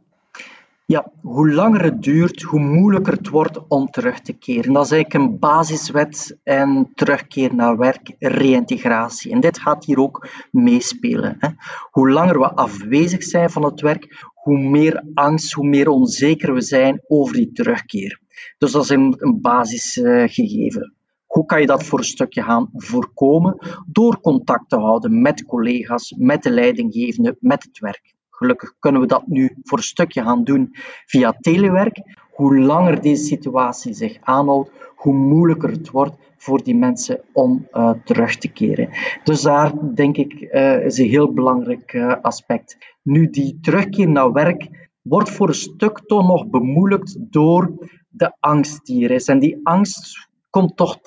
Ja, 0.88 1.12
hoe 1.22 1.52
langer 1.52 1.84
het 1.84 2.04
duurt, 2.04 2.42
hoe 2.42 2.60
moeilijker 2.60 3.14
het 3.14 3.30
wordt 3.30 3.68
om 3.68 3.90
terug 3.90 4.20
te 4.20 4.34
keren. 4.34 4.74
Dat 4.74 4.86
is 4.86 4.92
eigenlijk 4.92 5.24
een 5.24 5.40
basiswet 5.40 6.38
en 6.44 6.92
terugkeer 6.94 7.56
naar 7.56 7.78
werk, 7.78 8.16
reïntegratie. 8.20 9.32
En 9.32 9.40
dit 9.40 9.60
gaat 9.60 9.86
hier 9.86 10.00
ook 10.00 10.28
meespelen. 10.52 11.36
Hè. 11.40 11.50
Hoe 11.92 12.10
langer 12.10 12.40
we 12.40 12.54
afwezig 12.54 13.24
zijn 13.24 13.50
van 13.50 13.64
het 13.64 13.82
werk, 13.82 14.26
hoe 14.34 14.58
meer 14.58 15.04
angst, 15.14 15.54
hoe 15.54 15.68
meer 15.68 15.90
onzeker 15.90 16.54
we 16.54 16.62
zijn 16.62 17.02
over 17.08 17.36
die 17.36 17.52
terugkeer. 17.52 18.20
Dus 18.58 18.72
dat 18.72 18.84
is 18.84 18.90
een, 18.90 19.16
een 19.18 19.42
basisgegeven. 19.42 20.94
Hoe 21.26 21.46
kan 21.46 21.62
je 21.62 21.68
dat 21.68 21.84
voor 21.84 22.00
een 22.00 22.06
stukje 22.06 22.44
gaan 22.44 22.70
voorkomen? 22.74 23.58
Door 23.88 24.20
contact 24.22 24.70
te 24.70 24.78
houden 24.78 25.22
met 25.22 25.46
collega's, 25.46 26.14
met 26.18 26.44
de 26.44 26.50
leidinggevende, 26.50 27.38
met 27.40 27.64
het 27.64 27.80
werk. 27.80 28.15
Gelukkig 28.36 28.74
kunnen 28.80 29.02
we 29.02 29.08
dat 29.08 29.28
nu 29.28 29.58
voor 29.64 29.78
een 29.78 29.84
stukje 29.84 30.24
gaan 30.24 30.44
doen 30.44 30.70
via 31.06 31.36
telewerk. 31.40 32.02
Hoe 32.32 32.60
langer 32.60 33.02
deze 33.02 33.24
situatie 33.24 33.94
zich 33.94 34.18
aanhoudt, 34.22 34.72
hoe 34.96 35.14
moeilijker 35.14 35.70
het 35.70 35.90
wordt 35.90 36.16
voor 36.38 36.64
die 36.64 36.76
mensen 36.76 37.22
om 37.34 37.68
uh, 37.72 37.92
terug 38.04 38.38
te 38.38 38.48
keren. 38.48 38.90
Dus 39.24 39.42
daar 39.42 39.94
denk 39.94 40.18
ik 40.18 40.34
uh, 40.42 40.86
is 40.86 40.98
een 40.98 41.10
heel 41.10 41.34
belangrijk 41.34 41.94
uh, 41.94 42.14
aspect. 42.22 42.78
Nu, 43.02 43.30
die 43.30 43.58
terugkeer 43.62 44.10
naar 44.10 44.32
werk 44.32 44.90
wordt 45.02 45.30
voor 45.30 45.48
een 45.48 45.54
stuk 45.54 46.00
toch 46.06 46.28
nog 46.28 46.48
bemoeilijkt 46.48 47.18
door 47.20 47.90
de 48.10 48.36
angst 48.40 48.86
die 48.86 49.04
er 49.06 49.12
is. 49.12 49.28
En 49.28 49.40
die 49.40 49.60
angst 49.64 50.30
komt 50.50 50.78
toch 50.78 51.00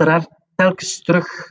telkens 0.54 1.02
terug, 1.02 1.49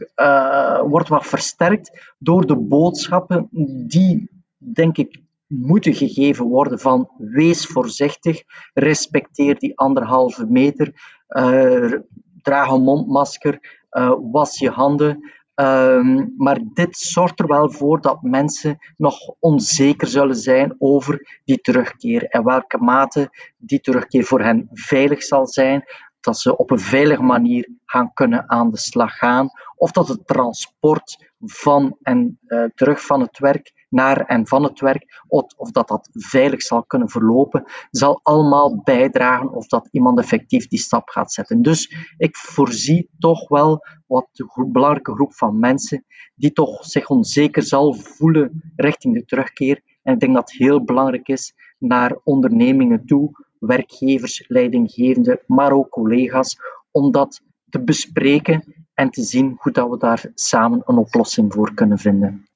wordt 0.89 1.07
wat 1.07 1.25
versterkt 1.25 2.13
door 2.19 2.47
de 2.47 2.55
boodschappen 2.57 3.47
die, 3.87 4.29
denk 4.57 4.97
ik, 4.97 5.21
moeten 5.47 5.93
gegeven 5.93 6.45
worden 6.45 6.79
van 6.79 7.09
wees 7.17 7.65
voorzichtig, 7.65 8.43
respecteer 8.73 9.59
die 9.59 9.77
anderhalve 9.77 10.45
meter, 10.45 10.93
uh, 11.29 11.93
draag 12.41 12.71
een 12.71 12.81
mondmasker, 12.81 13.85
uh, 13.91 14.13
was 14.31 14.59
je 14.59 14.69
handen. 14.69 15.35
Uh, 15.55 16.25
maar 16.37 16.59
dit 16.73 16.97
zorgt 16.97 17.39
er 17.39 17.47
wel 17.47 17.71
voor 17.71 18.01
dat 18.01 18.21
mensen 18.21 18.77
nog 18.97 19.19
onzeker 19.39 20.07
zullen 20.07 20.35
zijn 20.35 20.75
over 20.77 21.39
die 21.43 21.61
terugkeer 21.61 22.23
en 22.23 22.43
welke 22.43 22.77
mate 22.77 23.29
die 23.57 23.79
terugkeer 23.79 24.23
voor 24.23 24.41
hen 24.41 24.69
veilig 24.71 25.23
zal 25.23 25.47
zijn, 25.47 25.83
dat 26.19 26.39
ze 26.39 26.57
op 26.57 26.71
een 26.71 26.79
veilige 26.79 27.23
manier 27.23 27.69
gaan 27.85 28.13
kunnen 28.13 28.49
aan 28.49 28.71
de 28.71 28.77
slag 28.77 29.17
gaan, 29.17 29.49
of 29.75 29.91
dat 29.91 30.07
het 30.07 30.27
transport 30.27 31.31
van 31.39 31.97
en 32.01 32.39
uh, 32.47 32.63
terug 32.75 33.05
van 33.05 33.21
het 33.21 33.39
werk 33.39 33.71
naar 33.89 34.25
en 34.25 34.47
van 34.47 34.63
het 34.63 34.79
werk, 34.79 35.23
of 35.57 35.71
dat 35.71 35.87
dat 35.87 36.09
veilig 36.11 36.61
zal 36.61 36.83
kunnen 36.83 37.09
verlopen, 37.09 37.63
zal 37.91 38.19
allemaal 38.23 38.81
bijdragen 38.83 39.51
of 39.51 39.67
dat 39.67 39.87
iemand 39.91 40.19
effectief 40.19 40.67
die 40.67 40.79
stap 40.79 41.09
gaat 41.09 41.33
zetten. 41.33 41.61
Dus 41.61 41.95
ik 42.17 42.35
voorzie 42.35 43.09
toch 43.19 43.47
wel 43.47 43.85
wat 44.07 44.27
een 44.33 44.71
belangrijke 44.71 45.13
groep 45.13 45.33
van 45.33 45.59
mensen 45.59 46.05
die 46.35 46.51
toch 46.51 46.85
zich 46.85 47.09
onzeker 47.09 47.63
zal 47.63 47.93
voelen 47.93 48.73
richting 48.75 49.13
de 49.13 49.25
terugkeer. 49.25 49.81
En 50.03 50.13
ik 50.13 50.19
denk 50.19 50.33
dat 50.33 50.49
het 50.49 50.59
heel 50.59 50.83
belangrijk 50.83 51.27
is 51.27 51.53
naar 51.79 52.19
ondernemingen 52.23 53.05
toe, 53.05 53.45
werkgevers, 53.59 54.43
leidinggevenden, 54.47 55.39
maar 55.45 55.71
ook 55.71 55.89
collega's, 55.89 56.57
om 56.91 57.11
dat 57.11 57.41
te 57.69 57.83
bespreken 57.83 58.85
en 58.93 59.09
te 59.09 59.23
zien 59.23 59.55
hoe 59.59 59.71
dat 59.71 59.89
we 59.89 59.97
daar 59.97 60.31
samen 60.33 60.81
een 60.85 60.97
oplossing 60.97 61.53
voor 61.53 61.73
kunnen 61.73 61.97
vinden. 61.97 62.47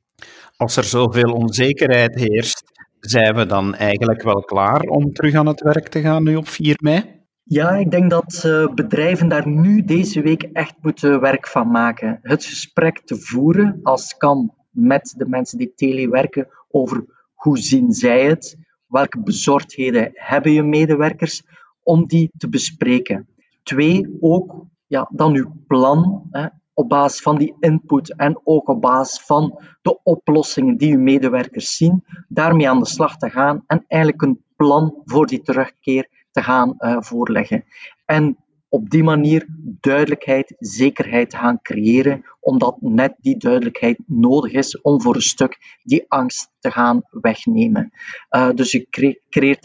Als 0.61 0.75
er 0.75 0.83
zoveel 0.83 1.33
onzekerheid 1.33 2.15
heerst, 2.15 2.63
zijn 2.99 3.35
we 3.35 3.45
dan 3.45 3.75
eigenlijk 3.75 4.23
wel 4.23 4.43
klaar 4.43 4.81
om 4.81 5.13
terug 5.13 5.33
aan 5.33 5.45
het 5.45 5.61
werk 5.61 5.87
te 5.87 6.01
gaan 6.01 6.23
nu 6.23 6.35
op 6.35 6.47
4 6.47 6.77
mei? 6.81 7.03
Ja, 7.43 7.71
ik 7.71 7.91
denk 7.91 8.09
dat 8.09 8.43
uh, 8.45 8.73
bedrijven 8.73 9.27
daar 9.27 9.47
nu 9.47 9.83
deze 9.83 10.21
week 10.21 10.43
echt 10.43 10.73
moeten 10.81 11.19
werk 11.19 11.47
van 11.47 11.71
maken. 11.71 12.19
Het 12.21 12.45
gesprek 12.45 12.99
te 12.99 13.15
voeren, 13.15 13.79
als 13.83 14.17
kan, 14.17 14.53
met 14.69 15.13
de 15.17 15.25
mensen 15.27 15.57
die 15.57 15.73
telewerken 15.75 16.47
over 16.69 17.05
hoe 17.33 17.57
zien 17.57 17.91
zij 17.91 18.25
het, 18.25 18.57
welke 18.87 19.21
bezorgdheden 19.21 20.11
hebben 20.13 20.51
je 20.51 20.63
medewerkers, 20.63 21.43
om 21.83 22.07
die 22.07 22.31
te 22.37 22.49
bespreken. 22.49 23.27
Twee, 23.63 24.17
ook 24.19 24.65
ja, 24.87 25.09
dan 25.13 25.35
uw 25.35 25.53
plan. 25.67 26.27
Hè, 26.31 26.47
op 26.81 26.89
basis 26.89 27.21
van 27.21 27.37
die 27.37 27.55
input 27.59 28.15
en 28.15 28.41
ook 28.43 28.67
op 28.67 28.81
basis 28.81 29.25
van 29.25 29.61
de 29.81 30.03
oplossingen 30.03 30.77
die 30.77 30.93
uw 30.95 31.01
medewerkers 31.01 31.75
zien, 31.75 32.03
daarmee 32.27 32.69
aan 32.69 32.79
de 32.79 32.87
slag 32.87 33.17
te 33.17 33.29
gaan 33.29 33.63
en 33.67 33.85
eigenlijk 33.87 34.21
een 34.21 34.43
plan 34.55 35.01
voor 35.05 35.27
die 35.27 35.41
terugkeer 35.41 36.09
te 36.31 36.43
gaan 36.43 36.75
uh, 36.77 36.95
voorleggen. 36.99 37.63
En 38.05 38.37
op 38.69 38.89
die 38.89 39.03
manier 39.03 39.45
duidelijkheid, 39.79 40.55
zekerheid 40.57 41.29
te 41.29 41.37
gaan 41.37 41.61
creëren, 41.61 42.23
omdat 42.39 42.77
net 42.79 43.15
die 43.19 43.37
duidelijkheid 43.37 43.99
nodig 44.05 44.51
is 44.51 44.81
om 44.81 45.01
voor 45.01 45.15
een 45.15 45.21
stuk 45.21 45.79
die 45.83 46.05
angst 46.07 46.51
te 46.59 46.71
gaan 46.71 47.01
wegnemen. 47.09 47.91
Uh, 48.29 48.49
dus 48.49 48.71
je 48.71 48.87
creëert 49.29 49.61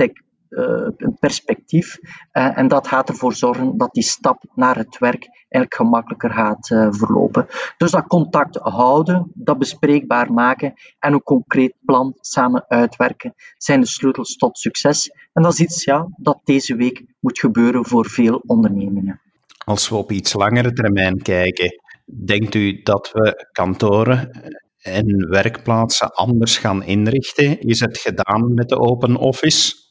uh, 0.50 0.88
perspectief. 1.18 1.98
Uh, 2.32 2.58
en 2.58 2.68
dat 2.68 2.88
gaat 2.88 3.08
ervoor 3.08 3.34
zorgen 3.34 3.78
dat 3.78 3.92
die 3.92 4.02
stap 4.02 4.44
naar 4.54 4.76
het 4.76 4.98
werk 4.98 5.28
eigenlijk 5.48 5.74
gemakkelijker 5.74 6.30
gaat 6.30 6.70
uh, 6.70 6.88
verlopen. 6.90 7.46
Dus 7.76 7.90
dat 7.90 8.06
contact 8.06 8.56
houden, 8.56 9.30
dat 9.34 9.58
bespreekbaar 9.58 10.32
maken 10.32 10.74
en 10.98 11.12
een 11.12 11.22
concreet 11.22 11.74
plan 11.84 12.14
samen 12.20 12.64
uitwerken 12.68 13.34
zijn 13.56 13.80
de 13.80 13.86
sleutels 13.86 14.36
tot 14.36 14.58
succes. 14.58 15.10
En 15.32 15.42
dat 15.42 15.52
is 15.52 15.60
iets 15.60 15.84
ja, 15.84 16.08
dat 16.16 16.40
deze 16.44 16.76
week 16.76 17.04
moet 17.20 17.38
gebeuren 17.38 17.86
voor 17.86 18.06
veel 18.06 18.42
ondernemingen. 18.46 19.20
Als 19.64 19.88
we 19.88 19.94
op 19.96 20.12
iets 20.12 20.32
langere 20.32 20.72
termijn 20.72 21.22
kijken, 21.22 21.80
denkt 22.24 22.54
u 22.54 22.82
dat 22.82 23.10
we 23.12 23.48
kantoren 23.52 24.30
en 24.78 25.28
werkplaatsen 25.28 26.10
anders 26.12 26.58
gaan 26.58 26.82
inrichten? 26.82 27.60
Is 27.60 27.80
het 27.80 27.98
gedaan 27.98 28.54
met 28.54 28.68
de 28.68 28.78
open 28.78 29.16
office? 29.16 29.85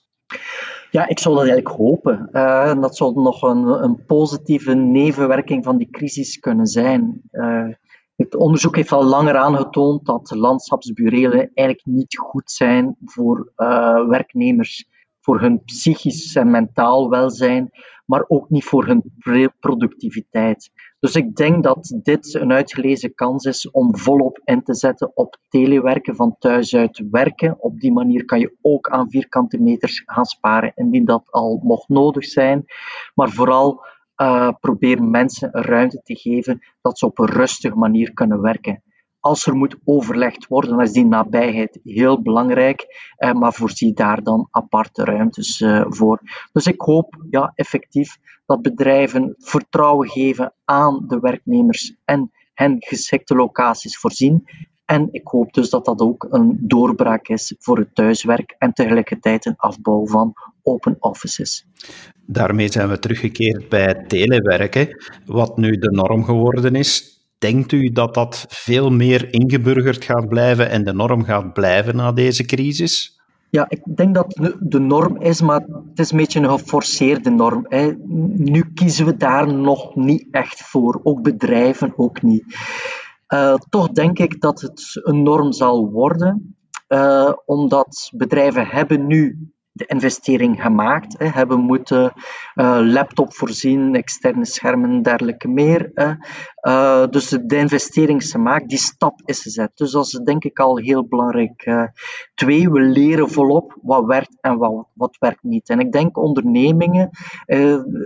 Ja, 0.92 1.08
ik 1.08 1.20
zou 1.20 1.36
dat 1.36 1.44
eigenlijk 1.44 1.77
hopen. 1.77 2.30
Uh, 2.32 2.82
dat 2.82 2.96
zou 2.96 3.22
nog 3.22 3.42
een, 3.42 3.84
een, 3.84 4.06
positieve 4.06 4.74
nevenwerking 4.74 5.63
van 5.63 5.77
die 5.77 5.89
crisis 5.89 6.39
kunnen 6.39 6.65
zijn. 6.65 7.22
Uh, 7.32 7.68
het 8.15 8.36
onderzoek 8.36 8.75
heeft 8.75 8.92
al 8.92 9.04
langer 9.04 9.36
aangetoond 9.36 10.06
dat 10.06 10.32
landschapsburelen 10.36 11.51
eigenlijk 11.54 11.88
niet 11.88 12.18
goed 12.18 12.51
zijn 12.51 12.96
voor 13.06 13.51
uh, 13.58 14.08
werknemers, 14.08 14.88
voor 15.22 15.42
hun 15.42 15.63
psychisch 15.63 16.36
en 16.36 16.51
mentaal 16.51 17.10
welzijn, 17.10 17.70
maar 18.06 18.25
ook 18.27 18.50
niet 18.50 18.63
voor 18.63 18.86
hun 18.86 19.04
productiviteit. 19.60 20.72
Dus 21.00 21.16
ik 21.16 21.36
denk 21.36 21.64
dat 21.64 22.00
dit 22.04 22.34
een 22.34 22.52
uitgelezen 22.52 23.14
kans 23.14 23.46
is 23.46 23.72
om 23.72 23.98
volop 23.98 24.42
in 24.44 24.64
te 24.64 24.74
zetten 24.74 25.12
op 25.18 25.38
telewerken 25.50 26.16
van 26.16 26.36
thuis 26.40 26.75
uit 26.75 27.04
werken. 27.12 27.56
Op 27.60 27.80
die 27.80 27.92
manier 27.92 28.25
kan 28.25 28.40
je 28.40 28.58
ook 28.62 28.90
aan 28.90 29.10
vierkante 29.10 29.62
meters 29.62 30.04
gaan 30.06 30.25
sparen, 30.25 30.72
indien 30.75 31.06
dat 31.06 31.32
al 31.32 31.60
mocht 31.64 31.90
nodig 31.90 32.25
zijn. 32.25 32.66
Maar 33.14 33.30
vooral 33.30 33.86
uh, 34.22 34.52
probeer 34.60 35.04
mensen 35.04 35.50
ruimte 35.52 36.02
te 36.04 36.16
geven 36.16 36.60
dat 36.82 37.00
ze 37.00 37.06
op 37.06 37.20
een 37.20 37.30
rustige 37.30 37.75
manier 37.75 38.14
kunnen 38.14 38.42
werken. 38.42 38.84
Als 39.25 39.46
er 39.46 39.55
moet 39.55 39.75
overlegd 39.84 40.48
worden, 40.48 40.70
dan 40.70 40.82
is 40.82 40.91
die 40.91 41.05
nabijheid 41.05 41.79
heel 41.84 42.22
belangrijk, 42.22 42.86
eh, 43.15 43.32
maar 43.34 43.53
voorzie 43.53 43.94
daar 43.94 44.24
dan 44.24 44.48
aparte 44.51 45.03
ruimtes 45.03 45.62
eh, 45.62 45.86
voor. 45.89 46.20
Dus 46.51 46.65
ik 46.65 46.82
hoop 46.82 47.25
ja, 47.29 47.51
effectief 47.55 48.17
dat 48.46 48.62
bedrijven 48.62 49.36
vertrouwen 49.38 50.10
geven 50.10 50.53
aan 50.65 51.03
de 51.08 51.20
werknemers 51.20 51.96
en 52.03 52.32
hen 52.53 52.75
geschikte 52.79 53.36
locaties 53.36 53.98
voorzien. 53.98 54.48
En 54.86 55.08
ik 55.12 55.27
hoop 55.27 55.53
dus 55.53 55.70
dat 55.70 55.86
dat 55.86 56.00
ook 56.00 56.27
een 56.29 56.58
doorbraak 56.62 57.27
is 57.27 57.55
voor 57.60 57.77
het 57.77 57.96
thuiswerk 57.96 58.55
en 58.58 58.74
tegelijkertijd 58.74 59.46
een 59.46 59.58
afbouw 59.58 60.08
van 60.08 60.34
open 60.63 60.98
offices. 61.00 61.65
Daarmee 62.25 62.72
zijn 62.72 62.89
we 62.89 63.00
teruggekeerd 63.00 63.70
bij 63.70 64.03
telewerken, 64.08 65.05
wat 65.25 65.58
nu 65.58 65.77
de 65.77 65.91
norm 65.91 66.24
geworden 66.24 66.75
is. 66.75 67.14
Denkt 67.38 67.72
u 67.72 67.89
dat 67.89 68.13
dat 68.13 68.46
veel 68.48 68.89
meer 68.89 69.34
ingeburgerd 69.34 70.04
gaat 70.04 70.27
blijven 70.27 70.70
en 70.70 70.84
de 70.84 70.94
norm 70.94 71.24
gaat 71.24 71.54
blijven 71.54 71.96
na 71.96 72.12
deze 72.12 72.46
crisis? 72.46 73.20
Ja, 73.50 73.65
ik 73.70 73.82
denk 73.96 74.15
dat 74.15 74.56
de 74.60 74.80
norm 74.80 75.22
is, 75.22 75.42
maar 75.42 75.62
het 75.62 76.00
is 76.00 76.12
een 76.12 76.18
beetje 76.18 76.39
een 76.39 76.60
geforceerde 76.60 77.30
norm. 77.30 77.65
Hè. 77.70 77.94
Nu 78.38 78.72
kiezen 78.74 79.06
we 79.06 79.18
daar 79.18 79.54
nog 79.54 79.96
niet 79.96 80.27
echt 80.32 80.62
voor, 80.62 81.00
ook 81.04 81.22
bedrijven 81.22 81.94
ook 81.98 82.22
niet. 82.22 82.44
Uh, 83.34 83.56
toch 83.70 83.89
denk 83.89 84.20
ik 84.20 84.42
dat 84.42 84.62
het 84.62 85.00
een 85.04 85.24
norm 85.24 85.51
zal 85.51 85.92
worden, 85.92 86.56
uh, 86.88 87.32
omdat 87.46 88.12
bedrijven 88.13 88.68
hebben 88.68 89.08
nu 89.08 89.50
de 89.75 89.86
investering 89.86 90.62
gemaakt. 90.62 91.15
Hebben 91.17 91.60
moeten 91.60 92.13
uh, 92.55 92.79
laptop 92.82 93.34
voorzien, 93.34 93.96
externe 93.96 94.46
schermen 94.46 94.89
en 94.89 95.01
dergelijke 95.01 95.48
meer. 95.48 95.91
Uh, 96.62 97.08
dus 97.10 97.29
de 97.29 97.58
investering 97.58 98.22
is 98.22 98.32
gemaakt, 98.32 98.70
die 98.70 98.77
stap 98.77 99.22
is 99.25 99.41
gezet. 99.41 99.72
Dus 99.74 99.91
dat 99.91 100.05
is 100.05 100.12
denk 100.24 100.44
ik 100.44 100.60
al 100.60 100.77
heel 100.77 101.08
belangrijk. 101.08 101.65
Uh, 101.65 101.84
twee, 102.34 102.70
we 102.70 102.79
leren 102.79 103.29
volop 103.29 103.77
wat 103.82 104.05
werkt 104.05 104.38
en 104.41 104.58
wat, 104.58 104.88
wat 104.94 105.17
werkt 105.20 105.44
niet. 105.44 105.70
En 105.70 105.79
ik 105.79 105.91
denk 105.91 106.17
ondernemingen 106.17 107.10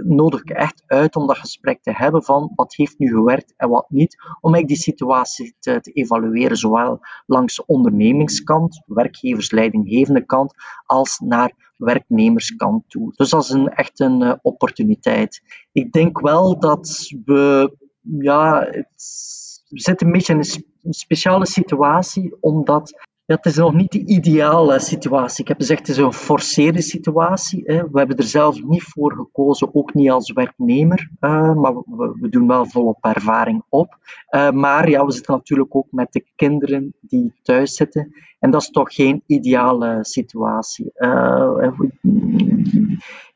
nodig 0.04 0.42
ik 0.42 0.50
echt 0.50 0.84
uit 0.88 1.16
om 1.16 1.28
dat 1.28 1.38
gesprek 1.38 1.82
te 1.82 1.92
hebben 1.94 2.24
van 2.24 2.52
wat 2.56 2.76
heeft 2.76 2.98
nu 2.98 3.08
gewerkt 3.08 3.54
en 3.58 3.70
wat 3.70 3.90
niet. 3.90 4.16
Om 4.42 4.54
eigenlijk 4.54 4.68
die 4.68 4.94
situatie 4.94 5.56
te, 5.60 5.80
evalueren, 5.94 6.58
zowel 6.58 7.00
langs 7.26 7.56
de 7.56 7.66
ondernemingskant, 7.66 8.84
werkgeversleidinggevende 8.86 10.26
kant, 10.26 10.54
als 10.86 11.20
naar 11.20 11.58
werknemerskant 11.80 12.90
toe. 12.90 13.14
Dus 13.16 13.30
dat 13.30 13.44
is 13.44 13.50
een, 13.50 13.70
echt 13.70 14.00
een 14.00 14.22
uh, 14.22 14.34
opportuniteit. 14.42 15.42
Ik 15.72 15.92
denk 15.92 16.20
wel 16.20 16.60
dat 16.60 17.14
we, 17.26 17.76
ja, 18.02 18.68
het, 18.72 18.88
we 19.68 19.80
zitten 19.80 20.08
een 20.08 20.14
beetje 20.14 20.34
in 20.34 20.44
een 20.82 20.94
speciale 20.94 21.46
situatie, 21.46 22.38
omdat 22.40 23.08
ja, 23.30 23.36
het 23.36 23.46
is 23.46 23.56
nog 23.56 23.74
niet 23.74 23.92
de 23.92 24.06
ideale 24.06 24.80
situatie. 24.80 25.42
Ik 25.42 25.48
heb 25.48 25.58
gezegd, 25.60 25.80
het 25.80 25.90
is 25.90 25.98
een 25.98 26.14
forceerde 26.14 26.82
situatie. 26.82 27.62
Hè. 27.66 27.90
We 27.90 27.98
hebben 27.98 28.18
er 28.18 28.24
zelf 28.24 28.64
niet 28.64 28.84
voor 28.84 29.14
gekozen, 29.14 29.76
ook 29.76 29.94
niet 29.94 30.10
als 30.10 30.32
werknemer. 30.32 31.10
Uh, 31.20 31.54
maar 31.54 31.74
we, 31.74 32.30
doen 32.30 32.48
wel 32.48 32.66
volop 32.66 32.98
ervaring 33.02 33.64
op. 33.70 33.98
Uh, 34.30 34.52
maar 34.52 34.90
ja, 34.90 35.06
we 35.06 35.12
zitten 35.12 35.34
natuurlijk 35.34 35.76
ook 35.76 35.88
met 35.92 36.12
de 36.12 36.26
kinderen 36.36 36.94
die 37.02 37.34
thuis 37.42 37.76
zitten. 37.76 38.14
En 38.40 38.52
dat 38.52 38.62
is 38.62 38.70
toch 38.70 38.94
geen 38.94 39.24
ideale 39.26 39.98
situatie. 40.02 40.92
Uh, 40.96 41.72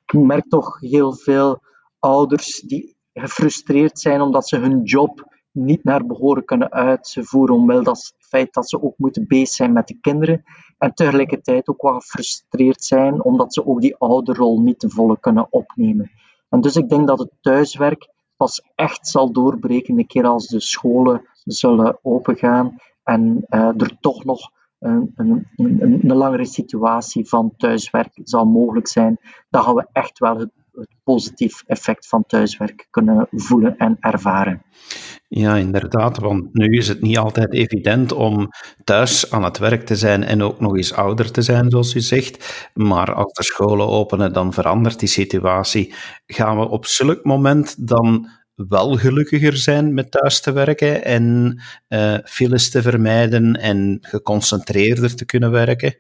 ik 0.06 0.14
merk 0.14 0.50
toch 0.50 0.80
heel 0.80 1.14
veel 1.14 1.62
ouders 2.00 2.60
die 2.60 2.96
gefrustreerd 3.14 4.00
zijn 4.00 4.22
omdat 4.22 4.48
ze 4.48 4.58
hun 4.58 4.84
job 4.84 5.33
niet 5.54 5.84
naar 5.84 6.06
behoren 6.06 6.46
kunnen 6.46 6.72
uitvoeren, 6.72 7.56
omwille 7.56 7.84
dat 7.84 7.98
het 7.98 8.28
feit 8.28 8.54
dat 8.54 8.70
ze 8.70 8.84
ook 8.84 8.98
moeten 8.98 9.28
bezig 9.28 9.56
zijn 9.56 9.74
met 9.74 9.88
de 9.88 9.98
kinderen. 10.02 10.44
En 10.78 10.94
tegelijkertijd 10.94 11.68
ook 11.68 11.82
wel 11.82 12.00
gefrustreerd 12.00 12.84
zijn, 12.84 13.24
omdat 13.24 13.54
ze 13.54 13.66
ook 13.66 13.82
die 13.82 13.96
ouderrol 13.98 14.62
niet 14.62 14.80
te 14.80 14.90
volle 14.90 15.20
kunnen 15.20 15.48
opnemen. 15.50 16.12
En 16.50 16.62
dus 16.62 16.76
ik 16.76 16.90
denk 16.90 17.08
dat 17.08 17.20
het 17.20 17.32
thuiswerk 17.42 18.10
pas 18.38 18.62
echt 18.76 19.08
zal 19.08 19.32
doorbreken 19.32 19.98
een 19.98 20.08
keer 20.08 20.26
als 20.26 20.48
de 20.48 20.60
scholen 20.60 21.28
zullen 21.44 21.98
opengaan 22.02 22.78
en 23.04 23.46
uh, 23.50 23.60
er 23.60 23.98
toch 24.00 24.26
nog 24.26 24.52
een, 24.80 25.12
een, 25.16 25.48
een, 25.56 25.82
een, 25.82 26.18
langere 26.18 26.46
situatie 26.46 27.28
van 27.28 27.54
thuiswerk 27.58 28.20
zal 28.24 28.46
mogelijk 28.46 28.88
zijn. 28.88 29.18
Dan 29.50 29.64
gaan 29.64 29.76
we 29.76 29.88
echt 29.92 30.20
wel 30.20 30.38
het 30.38 30.52
het 30.76 30.90
positief 31.04 31.64
effect 31.68 32.08
van 32.08 32.26
thuiswerk 32.26 32.88
kunnen 32.90 33.28
voelen 33.32 33.78
en 33.78 33.98
ervaren. 34.00 34.62
Ja, 35.36 35.56
inderdaad, 35.56 36.18
want 36.18 36.54
nu 36.54 36.78
is 36.78 36.88
het 36.88 37.02
niet 37.02 37.18
altijd 37.18 37.54
evident 37.54 38.12
om 38.12 38.50
thuis 38.84 39.32
aan 39.32 39.44
het 39.44 39.58
werk 39.58 39.86
te 39.86 39.96
zijn 39.96 40.24
en 40.24 40.42
ook 40.42 40.60
nog 40.60 40.76
eens 40.76 40.94
ouder 40.94 41.32
te 41.32 41.42
zijn, 41.42 41.70
zoals 41.70 41.96
u 41.96 42.00
zegt. 42.00 42.70
Maar 42.74 43.14
als 43.14 43.34
de 43.34 43.44
scholen 43.44 43.88
openen, 43.88 44.34
dan 44.34 44.54
verandert 44.54 45.00
die 45.00 45.10
situatie. 45.10 45.94
Gaan 46.26 46.60
we 46.60 46.68
op 46.68 46.86
zulk 46.86 47.24
moment 47.24 47.88
dan 47.88 48.30
wel 48.56 48.96
gelukkiger 48.96 49.58
zijn 49.58 49.94
met 49.94 50.12
thuis 50.12 50.42
te 50.42 50.52
werken 50.52 51.04
en 51.04 51.58
uh, 51.90 52.18
files 52.24 52.70
te 52.70 52.82
vermijden 52.82 53.54
en 53.54 53.98
geconcentreerder 54.02 55.16
te 55.16 55.26
kunnen 55.26 55.52
werken? 55.52 55.96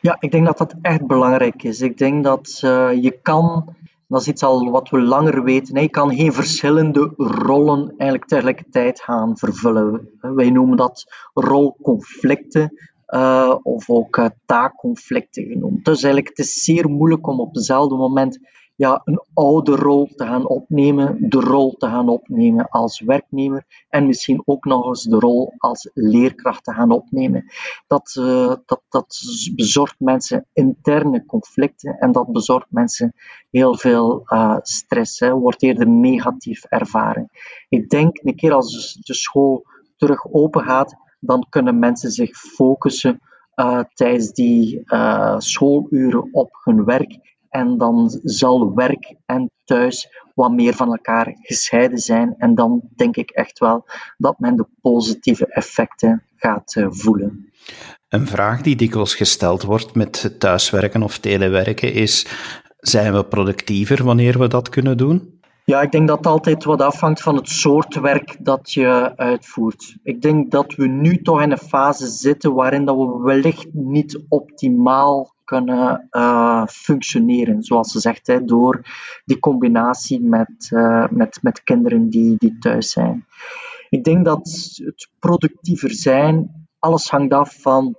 Ja, 0.00 0.16
ik 0.20 0.30
denk 0.30 0.46
dat 0.46 0.58
dat 0.58 0.74
echt 0.82 1.06
belangrijk 1.06 1.62
is. 1.62 1.80
Ik 1.80 1.98
denk 1.98 2.24
dat 2.24 2.60
uh, 2.64 2.88
je 3.02 3.18
kan 3.22 3.74
dat 4.08 4.20
is 4.20 4.28
iets 4.28 4.42
al 4.42 4.70
wat 4.70 4.90
we 4.90 5.00
langer 5.00 5.42
weten. 5.42 5.80
Je 5.80 5.88
kan 5.88 6.14
geen 6.14 6.32
verschillende 6.32 7.12
rollen 7.16 7.94
eigenlijk 7.96 8.28
tegelijkertijd 8.28 9.00
gaan 9.00 9.38
vervullen. 9.38 10.08
Wij 10.20 10.50
noemen 10.50 10.76
dat 10.76 11.04
rolconflicten 11.34 12.72
uh, 13.08 13.54
of 13.62 13.90
ook 13.90 14.16
uh, 14.16 14.26
taakconflicten 14.46 15.44
genoemd. 15.44 15.84
Dus 15.84 16.02
eigenlijk 16.02 16.28
het 16.28 16.46
is 16.46 16.64
zeer 16.64 16.88
moeilijk 16.88 17.26
om 17.26 17.40
op 17.40 17.54
hetzelfde 17.54 17.96
moment 17.96 18.38
ja, 18.76 19.00
een 19.04 19.22
oude 19.34 19.76
rol 19.76 20.06
te 20.06 20.24
gaan 20.24 20.48
opnemen, 20.48 21.16
de 21.28 21.40
rol 21.40 21.72
te 21.72 21.86
gaan 21.86 22.08
opnemen 22.08 22.68
als 22.68 23.00
werknemer 23.00 23.64
en 23.88 24.06
misschien 24.06 24.42
ook 24.44 24.64
nog 24.64 24.86
eens 24.86 25.02
de 25.02 25.18
rol 25.18 25.52
als 25.58 25.90
leerkracht 25.94 26.64
te 26.64 26.72
gaan 26.72 26.90
opnemen. 26.90 27.44
Dat, 27.86 28.14
uh, 28.18 28.54
dat, 28.66 28.82
dat 28.88 29.22
bezorgt 29.54 29.94
mensen 29.98 30.46
interne 30.52 31.26
conflicten 31.26 31.98
en 31.98 32.12
dat 32.12 32.32
bezorgt 32.32 32.66
mensen 32.70 33.14
heel 33.50 33.76
veel 33.76 34.22
uh, 34.26 34.56
stress, 34.62 35.20
hè, 35.20 35.32
wordt 35.32 35.62
eerder 35.62 35.88
negatief 35.88 36.64
ervaren. 36.64 37.30
Ik 37.68 37.88
denk 37.88 38.20
een 38.22 38.36
keer 38.36 38.52
als 38.52 38.98
de 39.02 39.14
school 39.14 39.64
terug 39.96 40.32
open 40.32 40.62
gaat, 40.62 40.96
dan 41.20 41.46
kunnen 41.48 41.78
mensen 41.78 42.10
zich 42.10 42.36
focussen 42.36 43.20
uh, 43.54 43.80
tijdens 43.94 44.32
die 44.32 44.82
schooluren 45.38 46.28
op 46.32 46.60
hun 46.64 46.84
werk 46.84 47.33
en 47.54 47.78
dan 47.78 48.20
zal 48.22 48.74
werk 48.74 49.14
en 49.26 49.50
thuis 49.64 50.08
wat 50.34 50.52
meer 50.52 50.74
van 50.74 50.88
elkaar 50.88 51.36
gescheiden 51.40 51.98
zijn. 51.98 52.34
En 52.38 52.54
dan 52.54 52.82
denk 52.96 53.16
ik 53.16 53.30
echt 53.30 53.58
wel 53.58 53.84
dat 54.16 54.38
men 54.38 54.56
de 54.56 54.66
positieve 54.80 55.46
effecten 55.46 56.22
gaat 56.36 56.76
eh, 56.76 56.86
voelen. 56.88 57.52
Een 58.08 58.26
vraag 58.26 58.60
die 58.60 58.76
dikwijls 58.76 59.14
gesteld 59.14 59.62
wordt 59.62 59.94
met 59.94 60.34
thuiswerken 60.38 61.02
of 61.02 61.18
telewerken 61.18 61.92
is: 61.92 62.26
zijn 62.78 63.12
we 63.12 63.24
productiever 63.24 64.04
wanneer 64.04 64.38
we 64.38 64.48
dat 64.48 64.68
kunnen 64.68 64.96
doen? 64.96 65.40
Ja, 65.64 65.82
ik 65.82 65.90
denk 65.90 66.08
dat 66.08 66.16
het 66.16 66.26
altijd 66.26 66.64
wat 66.64 66.82
afhangt 66.82 67.22
van 67.22 67.36
het 67.36 67.48
soort 67.48 67.94
werk 67.94 68.36
dat 68.40 68.72
je 68.72 69.12
uitvoert. 69.16 69.96
Ik 70.02 70.22
denk 70.22 70.50
dat 70.50 70.74
we 70.74 70.86
nu 70.86 71.22
toch 71.22 71.42
in 71.42 71.50
een 71.50 71.58
fase 71.58 72.06
zitten 72.06 72.54
waarin 72.54 72.84
dat 72.84 72.96
we 72.96 73.20
wellicht 73.22 73.66
niet 73.72 74.24
optimaal 74.28 75.33
kunnen 75.44 76.08
uh, 76.10 76.66
functioneren, 76.66 77.62
zoals 77.62 77.92
ze 77.92 78.00
zegt, 78.00 78.26
hè, 78.26 78.44
door 78.44 78.80
die 79.24 79.38
combinatie 79.38 80.20
met, 80.20 80.70
uh, 80.70 81.06
met, 81.10 81.38
met 81.42 81.62
kinderen 81.62 82.08
die, 82.08 82.34
die 82.38 82.58
thuis 82.58 82.90
zijn. 82.90 83.26
Ik 83.88 84.04
denk 84.04 84.24
dat 84.24 84.48
het 84.84 85.08
productiever 85.18 85.90
zijn, 85.90 86.66
alles 86.78 87.10
hangt 87.10 87.32
af 87.32 87.60
van 87.60 87.96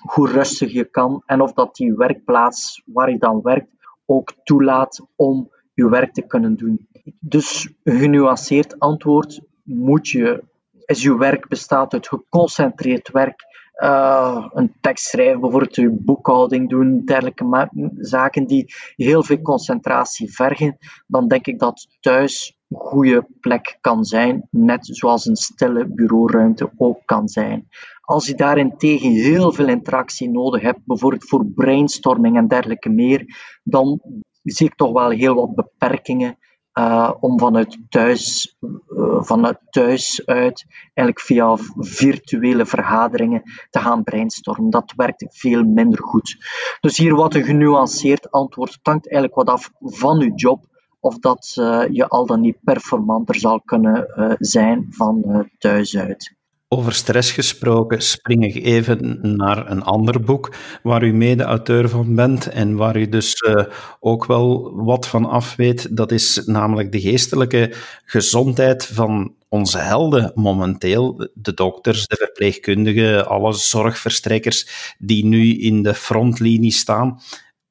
hoe 0.00 0.28
rustig 0.28 0.72
je 0.72 0.84
kan 0.84 1.22
en 1.26 1.40
of 1.40 1.52
dat 1.52 1.76
die 1.76 1.94
werkplaats 1.94 2.82
waar 2.86 3.10
je 3.10 3.18
dan 3.18 3.40
werkt 3.42 3.70
ook 4.06 4.34
toelaat 4.44 5.06
om 5.16 5.50
je 5.74 5.88
werk 5.88 6.12
te 6.12 6.26
kunnen 6.26 6.56
doen. 6.56 6.88
Dus 7.20 7.72
een 7.82 7.98
genuanceerd 7.98 8.78
antwoord 8.78 9.40
moet 9.62 10.08
je, 10.08 10.44
als 10.86 11.02
je 11.02 11.16
werk 11.16 11.48
bestaat 11.48 11.92
uit 11.92 12.08
geconcentreerd 12.08 13.10
werk, 13.10 13.44
uh, 13.82 14.46
een 14.52 14.72
tekst 14.80 15.06
schrijven, 15.06 15.40
bijvoorbeeld 15.40 15.74
je 15.74 15.90
boekhouding 15.90 16.68
doen, 16.68 17.04
dergelijke 17.04 17.70
zaken 17.96 18.46
die 18.46 18.74
heel 18.96 19.22
veel 19.22 19.40
concentratie 19.40 20.34
vergen, 20.34 20.76
dan 21.06 21.28
denk 21.28 21.46
ik 21.46 21.58
dat 21.58 21.86
thuis 22.00 22.56
een 22.68 22.78
goede 22.78 23.26
plek 23.40 23.78
kan 23.80 24.04
zijn, 24.04 24.48
net 24.50 24.86
zoals 24.86 25.26
een 25.26 25.36
stille 25.36 25.86
bureauruimte 25.86 26.70
ook 26.76 27.00
kan 27.04 27.28
zijn. 27.28 27.68
Als 28.00 28.26
je 28.26 28.34
daarentegen 28.34 29.10
heel 29.10 29.52
veel 29.52 29.68
interactie 29.68 30.30
nodig 30.30 30.62
hebt, 30.62 30.80
bijvoorbeeld 30.84 31.28
voor 31.28 31.46
brainstorming 31.46 32.36
en 32.36 32.48
dergelijke 32.48 32.88
meer, 32.88 33.24
dan 33.62 34.00
zie 34.42 34.66
ik 34.66 34.74
toch 34.74 34.92
wel 34.92 35.10
heel 35.10 35.34
wat 35.34 35.54
beperkingen 35.54 36.38
uh, 36.78 37.12
om 37.20 37.38
vanuit 37.38 37.78
thuis, 37.88 38.56
vanuit 39.20 39.58
thuis 39.70 40.26
uit, 40.26 40.66
eigenlijk 40.82 41.20
via 41.20 41.56
virtuele 41.76 42.66
vergaderingen 42.66 43.42
te 43.70 43.78
gaan 43.78 44.02
brainstormen. 44.02 44.70
Dat 44.70 44.92
werkt 44.96 45.26
veel 45.28 45.64
minder 45.64 46.02
goed. 46.02 46.36
Dus 46.80 46.96
hier 46.96 47.14
wat 47.14 47.34
een 47.34 47.44
genuanceerd 47.44 48.30
antwoord. 48.30 48.72
Het 48.72 48.80
hangt 48.82 49.10
eigenlijk 49.10 49.46
wat 49.46 49.54
af 49.54 49.70
van 49.80 50.20
uw 50.20 50.34
job, 50.34 50.64
of 51.00 51.18
dat 51.18 51.56
uh, 51.58 51.82
je 51.90 52.08
al 52.08 52.26
dan 52.26 52.40
niet 52.40 52.58
performanter 52.64 53.34
zal 53.34 53.60
kunnen 53.60 54.36
zijn 54.38 54.86
van 54.90 55.46
thuis 55.58 55.96
uit. 55.96 56.35
Over 56.68 56.92
stress 56.92 57.32
gesproken, 57.32 58.02
spring 58.02 58.44
ik 58.44 58.64
even 58.64 59.18
naar 59.36 59.70
een 59.70 59.82
ander 59.82 60.20
boek 60.20 60.54
waar 60.82 61.02
u 61.02 61.12
mede-auteur 61.12 61.88
van 61.88 62.14
bent 62.14 62.46
en 62.46 62.76
waar 62.76 62.96
u 62.96 63.08
dus 63.08 63.42
uh, 63.42 63.64
ook 64.00 64.26
wel 64.26 64.74
wat 64.84 65.08
van 65.08 65.24
af 65.24 65.56
weet. 65.56 65.96
Dat 65.96 66.12
is 66.12 66.42
namelijk 66.44 66.92
de 66.92 67.00
geestelijke 67.00 67.72
gezondheid 68.04 68.86
van 68.86 69.34
onze 69.48 69.78
helden 69.78 70.32
momenteel. 70.34 71.30
De 71.34 71.54
dokters, 71.54 72.06
de 72.06 72.16
verpleegkundigen, 72.16 73.28
alle 73.28 73.52
zorgverstrekkers 73.52 74.94
die 74.98 75.24
nu 75.24 75.58
in 75.58 75.82
de 75.82 75.94
frontlinie 75.94 76.72
staan. 76.72 77.20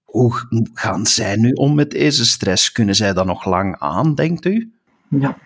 Hoe 0.03 0.33
gaan 0.73 1.05
zij 1.05 1.35
nu 1.35 1.51
om 1.51 1.75
met 1.75 1.91
deze 1.91 2.25
stress? 2.25 2.71
Kunnen 2.71 2.95
zij 2.95 3.13
dat 3.13 3.25
nog 3.25 3.45
lang 3.45 3.79
aan, 3.79 4.15
denkt 4.15 4.45
u? 4.45 4.73
Ja, 5.09 5.37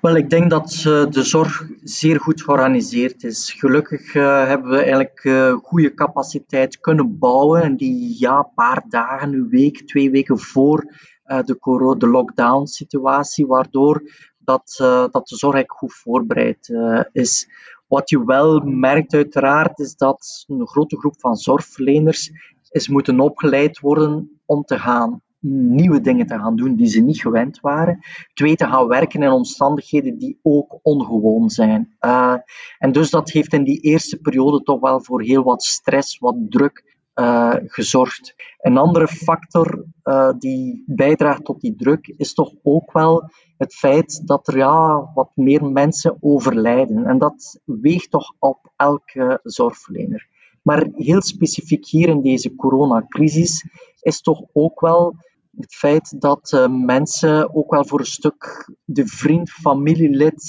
wel, 0.00 0.16
ik 0.16 0.30
denk 0.30 0.50
dat 0.50 0.84
uh, 0.86 1.06
de 1.10 1.22
zorg 1.22 1.68
zeer 1.82 2.20
goed 2.20 2.42
georganiseerd 2.42 3.24
is. 3.24 3.52
Gelukkig 3.52 4.14
uh, 4.14 4.46
hebben 4.46 4.70
we 4.70 4.76
eigenlijk 4.76 5.24
uh, 5.24 5.52
goede 5.52 5.94
capaciteit 5.94 6.80
kunnen 6.80 7.18
bouwen. 7.18 7.62
En 7.62 7.76
die 7.76 8.16
ja, 8.18 8.42
paar 8.42 8.84
dagen, 8.88 9.32
een 9.32 9.48
week, 9.48 9.86
twee 9.86 10.10
weken 10.10 10.38
voor 10.38 10.94
de, 11.24 11.94
de 11.98 12.06
lockdown-situatie, 12.06 13.46
waardoor 13.46 14.02
dat, 14.38 14.74
dat 15.10 15.28
de 15.28 15.36
zorg 15.36 15.54
eigenlijk 15.54 15.72
goed 15.72 15.94
voorbereid 15.94 16.68
is. 17.12 17.48
Wat 17.88 18.10
je 18.10 18.24
wel 18.24 18.60
merkt 18.60 19.14
uiteraard, 19.14 19.78
is 19.78 19.96
dat 19.96 20.44
een 20.46 20.68
grote 20.68 20.98
groep 20.98 21.14
van 21.20 21.36
zorgverleners 21.36 22.30
is 22.70 22.88
moeten 22.88 23.20
opgeleid 23.20 23.80
worden 23.80 24.40
om 24.46 24.64
te 24.64 24.78
gaan 24.78 25.22
nieuwe 25.48 26.00
dingen 26.00 26.26
te 26.26 26.38
gaan 26.38 26.56
doen 26.56 26.74
die 26.76 26.86
ze 26.86 27.00
niet 27.00 27.20
gewend 27.20 27.60
waren. 27.60 27.98
Twee, 28.34 28.56
te 28.56 28.66
gaan 28.66 28.86
werken 28.86 29.22
in 29.22 29.30
omstandigheden 29.30 30.18
die 30.18 30.38
ook 30.42 30.78
ongewoon 30.82 31.50
zijn. 31.50 31.96
Uh, 32.00 32.34
en 32.78 32.92
dus 32.92 33.10
dat 33.10 33.30
heeft 33.30 33.52
in 33.52 33.64
die 33.64 33.80
eerste 33.80 34.16
periode 34.16 34.62
toch 34.62 34.80
wel 34.80 35.00
voor 35.02 35.22
heel 35.22 35.42
wat 35.42 35.62
stress, 35.62 36.18
wat 36.18 36.36
druk 36.48 36.98
uh, 37.14 37.54
gezorgd. 37.66 38.34
Een 38.58 38.76
andere 38.76 39.08
factor 39.08 39.84
uh, 40.04 40.32
die 40.38 40.84
bijdraagt 40.86 41.44
tot 41.44 41.60
die 41.60 41.74
druk 41.76 42.14
is 42.16 42.34
toch 42.34 42.52
ook 42.62 42.92
wel 42.92 43.30
het 43.56 43.74
feit 43.74 44.26
dat 44.26 44.48
er 44.48 44.56
ja, 44.56 45.10
wat 45.14 45.30
meer 45.34 45.64
mensen 45.64 46.16
overlijden. 46.20 47.06
En 47.06 47.18
dat 47.18 47.60
weegt 47.64 48.10
toch 48.10 48.34
op 48.38 48.72
elke 48.76 49.40
zorgverlener. 49.42 50.28
Maar 50.62 50.88
heel 50.94 51.22
specifiek 51.22 51.86
hier 51.86 52.08
in 52.08 52.22
deze 52.22 52.54
coronacrisis 52.54 53.66
is 54.00 54.20
toch 54.20 54.42
ook 54.52 54.80
wel 54.80 55.14
het 55.56 55.74
feit 55.74 56.20
dat 56.20 56.52
uh, 56.54 56.68
mensen 56.68 57.54
ook 57.54 57.70
wel 57.70 57.84
voor 57.84 57.98
een 57.98 58.06
stuk 58.06 58.70
de 58.84 59.06
vriend, 59.06 59.50
familielid 59.50 60.42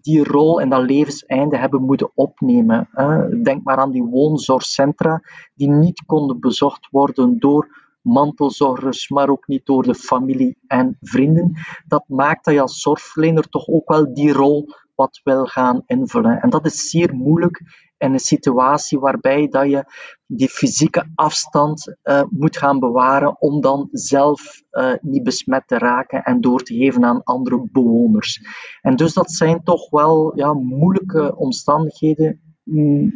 die 0.00 0.24
rol 0.24 0.60
en 0.60 0.68
dat 0.68 0.90
levenseinde 0.90 1.56
hebben 1.56 1.82
moeten 1.82 2.10
opnemen. 2.14 2.88
Hè. 2.92 3.40
Denk 3.42 3.64
maar 3.64 3.76
aan 3.76 3.90
die 3.90 4.02
woonzorgcentra 4.02 5.22
die 5.54 5.68
niet 5.68 6.02
konden 6.06 6.40
bezocht 6.40 6.88
worden 6.90 7.38
door 7.38 7.86
mantelzorgers, 8.02 9.08
maar 9.08 9.28
ook 9.28 9.46
niet 9.46 9.66
door 9.66 9.82
de 9.82 9.94
familie 9.94 10.58
en 10.66 10.96
vrienden. 11.00 11.52
Dat 11.86 12.04
maakt 12.06 12.44
dat 12.44 12.54
je 12.54 12.60
als 12.60 12.80
zorgverlener 12.80 13.48
toch 13.48 13.68
ook 13.68 13.88
wel 13.88 14.14
die 14.14 14.32
rol 14.32 14.68
wat 14.94 15.20
wil 15.24 15.46
gaan 15.46 15.82
invullen. 15.86 16.40
En 16.40 16.50
dat 16.50 16.66
is 16.66 16.90
zeer 16.90 17.14
moeilijk 17.14 17.62
in 17.98 18.12
een 18.12 18.18
situatie 18.18 18.98
waarbij 18.98 19.48
dat 19.48 19.70
je 19.70 19.84
die 20.26 20.48
fysieke 20.48 21.10
afstand 21.14 21.96
uh, 22.04 22.22
moet 22.30 22.56
gaan 22.56 22.78
bewaren 22.78 23.40
om 23.40 23.60
dan 23.60 23.88
zelf 23.92 24.62
uh, 24.70 24.92
niet 25.00 25.22
besmet 25.22 25.62
te 25.66 25.78
raken 25.78 26.22
en 26.22 26.40
door 26.40 26.62
te 26.62 26.74
geven 26.74 27.04
aan 27.04 27.22
andere 27.22 27.68
bewoners. 27.72 28.40
En 28.80 28.96
dus 28.96 29.12
dat 29.12 29.30
zijn 29.30 29.62
toch 29.62 29.90
wel 29.90 30.32
ja, 30.36 30.52
moeilijke 30.52 31.36
omstandigheden. 31.36 32.40
Mm, 32.62 33.12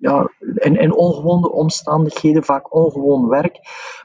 ja, 0.00 0.30
in, 0.54 0.94
ongewone 0.94 1.52
omstandigheden, 1.52 2.44
vaak 2.44 2.74
ongewoon 2.74 3.28
werk, 3.28 3.58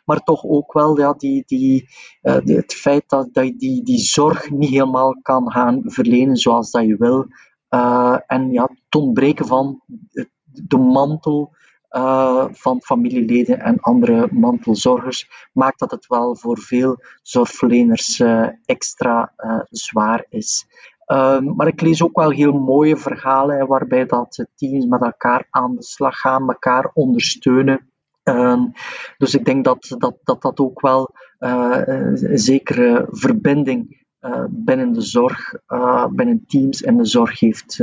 maar 0.06 0.24
toch 0.24 0.44
ook 0.44 0.74
wel 0.74 1.00
ja, 1.00 1.14
die, 1.14 1.44
die, 1.46 1.90
uh, 2.22 2.36
het 2.44 2.74
feit 2.74 3.04
dat, 3.08 3.34
dat 3.34 3.46
je 3.46 3.56
die, 3.56 3.84
die 3.84 4.00
zorg 4.00 4.50
niet 4.50 4.70
helemaal 4.70 5.20
kan 5.22 5.52
gaan 5.52 5.82
verlenen 5.84 6.36
zoals 6.36 6.72
dat 6.72 6.86
je 6.86 6.96
wil. 6.98 7.28
Uh, 7.70 8.18
en 8.28 8.52
ja, 8.52 8.64
het 8.64 8.96
ontbreken 8.96 9.46
van 9.46 9.82
de 10.44 10.78
mantel 10.78 11.54
uh, 11.92 12.46
van 12.52 12.82
familieleden 12.82 13.60
en 13.60 13.80
andere 13.80 14.28
mantelzorgers 14.32 15.50
maakt 15.54 15.80
dat 15.80 15.92
het 15.92 16.08
wel 16.08 16.36
voor 16.36 16.58
veel 16.58 16.98
zorgverleners 17.22 18.20
uh, 18.20 18.48
extra 18.66 19.34
zwaar 19.70 20.26
is. 20.30 20.68
Um, 21.12 21.56
maar 21.56 21.68
ik 21.68 21.82
lees 21.82 22.04
ook 22.04 22.16
wel 22.16 22.30
heel 22.30 22.52
mooie 22.52 22.98
verhalen 22.98 23.68
waarbij 23.68 24.06
dat 24.06 24.46
teams 24.56 24.86
met 24.86 25.02
elkaar 25.02 25.48
aan 25.50 25.76
de 25.76 25.84
slag 25.84 26.20
gaan, 26.20 26.48
elkaar 26.48 26.92
ondersteunen. 26.94 27.92
Um, 28.24 28.72
dus 29.18 29.36
ik 29.36 29.46
denk 29.46 29.64
dat 29.66 29.96
dat, 29.98 30.18
dat, 30.24 30.42
dat 30.42 30.60
ook 30.60 30.82
wel 30.82 31.10
zekere 32.34 33.08
verbinding 33.10 33.99
binnen 34.50 34.94
de 34.94 35.02
zorg, 35.02 35.54
uh, 35.68 36.06
binnen 36.08 36.44
teams 36.48 36.84
en 36.84 36.98
de 36.98 37.06
zorg 37.06 37.40
heeft 37.40 37.80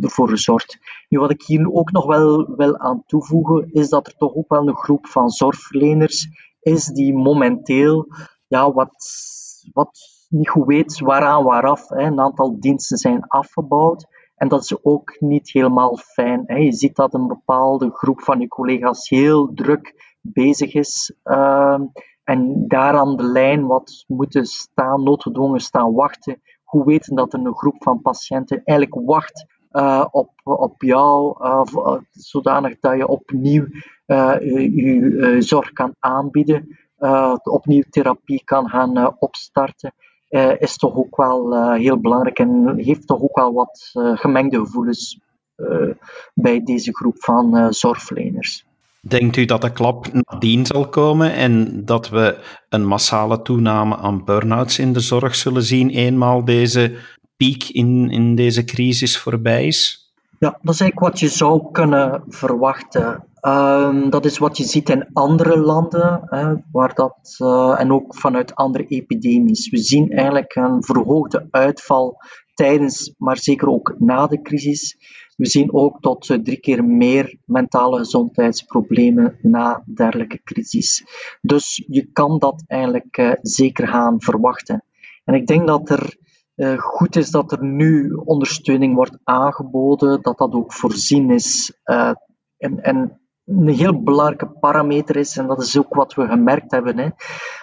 ervoor 0.00 0.28
gezorgd. 0.28 0.78
Nu, 1.08 1.18
wat 1.18 1.30
ik 1.30 1.42
hier 1.42 1.72
ook 1.72 1.92
nog 1.92 2.06
wel 2.06 2.54
wil 2.56 2.78
aan 2.78 3.02
toevoegen, 3.06 3.72
is 3.72 3.88
dat 3.88 4.06
er 4.06 4.16
toch 4.16 4.34
ook 4.34 4.48
wel 4.48 4.68
een 4.68 4.76
groep 4.76 5.06
van 5.06 5.30
zorgverleners 5.30 6.28
is 6.60 6.86
die 6.86 7.14
momenteel 7.14 8.06
ja, 8.46 8.72
wat, 8.72 8.94
wat 9.72 9.98
niet 10.28 10.48
goed 10.48 10.66
weet 10.66 11.00
waaraan 11.00 11.44
waaraf. 11.44 11.88
Hè. 11.88 12.02
Een 12.02 12.20
aantal 12.20 12.60
diensten 12.60 12.98
zijn 12.98 13.26
afgebouwd. 13.26 14.06
En 14.36 14.48
dat 14.48 14.62
is 14.62 14.84
ook 14.84 15.16
niet 15.18 15.50
helemaal 15.50 15.96
fijn. 15.96 16.44
Je 16.62 16.72
ziet 16.72 16.96
dat 16.96 17.14
een 17.14 17.26
bepaalde 17.26 17.90
groep 17.90 18.20
van 18.20 18.40
je 18.40 18.48
collega's 18.48 19.08
heel 19.08 19.52
druk 19.54 20.16
bezig 20.20 20.74
is. 20.74 21.14
Uh, 21.24 21.80
en 22.30 22.64
daar 22.68 22.94
aan 22.94 23.16
de 23.16 23.24
lijn 23.24 23.66
wat 23.66 24.04
moeten 24.06 24.46
staan, 24.46 25.02
noodgedwongen 25.02 25.60
staan 25.60 25.92
wachten. 25.92 26.42
Hoe 26.64 26.84
weten 26.84 27.16
dat 27.16 27.32
er 27.32 27.38
een 27.38 27.56
groep 27.56 27.82
van 27.82 28.00
patiënten 28.00 28.62
eigenlijk 28.64 29.06
wacht 29.06 29.46
uh, 29.72 30.06
op, 30.10 30.30
op 30.42 30.82
jou, 30.82 31.44
uh, 31.44 31.96
zodanig 32.10 32.78
dat 32.80 32.96
je 32.96 33.08
opnieuw 33.08 33.66
je 34.06 35.36
zorg 35.38 35.72
kan 35.72 35.94
aanbieden, 35.98 36.78
opnieuw 37.42 37.82
therapie 37.90 38.44
kan 38.44 38.68
gaan 38.68 39.20
opstarten 39.20 39.92
is 40.58 40.76
toch 40.76 40.96
ook 40.96 41.16
wel 41.16 41.72
heel 41.74 42.00
belangrijk 42.00 42.38
en 42.38 42.76
heeft 42.76 43.06
toch 43.06 43.20
ook 43.22 43.36
wel 43.36 43.52
wat 43.52 43.90
gemengde 43.92 44.58
gevoelens 44.58 45.20
bij 46.34 46.62
deze 46.62 46.94
groep 46.94 47.22
van 47.24 47.72
zorgverleners. 47.72 48.69
Denkt 49.00 49.36
u 49.36 49.44
dat 49.44 49.60
de 49.60 49.72
klap 49.72 50.06
nadien 50.12 50.66
zal 50.66 50.88
komen 50.88 51.32
en 51.32 51.84
dat 51.84 52.08
we 52.08 52.38
een 52.68 52.86
massale 52.86 53.42
toename 53.42 53.96
aan 53.96 54.24
burn-outs 54.24 54.78
in 54.78 54.92
de 54.92 55.00
zorg 55.00 55.34
zullen 55.34 55.62
zien, 55.62 55.90
eenmaal 55.90 56.44
deze 56.44 56.96
piek 57.36 57.68
in, 57.68 58.10
in 58.10 58.34
deze 58.34 58.64
crisis 58.64 59.18
voorbij 59.18 59.66
is? 59.66 60.12
Ja, 60.38 60.58
dat 60.62 60.74
is 60.74 60.80
eigenlijk 60.80 61.12
wat 61.12 61.20
je 61.20 61.28
zou 61.28 61.70
kunnen 61.72 62.22
verwachten. 62.28 63.24
Um, 63.42 64.10
dat 64.10 64.24
is 64.24 64.38
wat 64.38 64.56
je 64.56 64.64
ziet 64.64 64.88
in 64.88 65.08
andere 65.12 65.58
landen, 65.58 66.20
hè, 66.24 66.54
waar 66.72 66.94
dat, 66.94 67.36
uh, 67.38 67.80
en 67.80 67.92
ook 67.92 68.14
vanuit 68.14 68.54
andere 68.54 68.86
epidemies. 68.86 69.70
We 69.70 69.78
zien 69.78 70.10
eigenlijk 70.10 70.54
een 70.54 70.84
verhoogde 70.84 71.48
uitval 71.50 72.16
tijdens, 72.54 73.14
maar 73.18 73.38
zeker 73.38 73.68
ook 73.68 73.94
na 73.98 74.26
de 74.26 74.42
crisis. 74.42 74.96
We 75.40 75.46
zien 75.46 75.72
ook 75.72 76.00
tot 76.00 76.26
drie 76.26 76.60
keer 76.60 76.84
meer 76.84 77.36
mentale 77.44 77.98
gezondheidsproblemen 77.98 79.38
na 79.42 79.82
dergelijke 79.94 80.40
crisis. 80.44 81.04
Dus 81.40 81.84
je 81.86 82.12
kan 82.12 82.38
dat 82.38 82.64
eigenlijk 82.66 83.18
uh, 83.18 83.32
zeker 83.42 83.88
gaan 83.88 84.20
verwachten. 84.20 84.84
En 85.24 85.34
ik 85.34 85.46
denk 85.46 85.66
dat 85.66 85.90
er 85.90 86.16
uh, 86.56 86.78
goed 86.78 87.16
is 87.16 87.30
dat 87.30 87.52
er 87.52 87.64
nu 87.64 88.12
ondersteuning 88.12 88.94
wordt 88.94 89.18
aangeboden, 89.24 90.22
dat 90.22 90.38
dat 90.38 90.52
ook 90.52 90.72
voorzien 90.72 91.30
is. 91.30 91.80
Uh, 91.84 92.12
en, 92.56 92.82
en, 92.82 93.20
een 93.44 93.68
heel 93.68 94.02
belangrijke 94.02 94.48
parameter 94.48 95.16
is, 95.16 95.36
en 95.36 95.46
dat 95.46 95.62
is 95.62 95.78
ook 95.78 95.94
wat 95.94 96.14
we 96.14 96.26
gemerkt 96.26 96.70
hebben, 96.70 96.98
hè, 96.98 97.08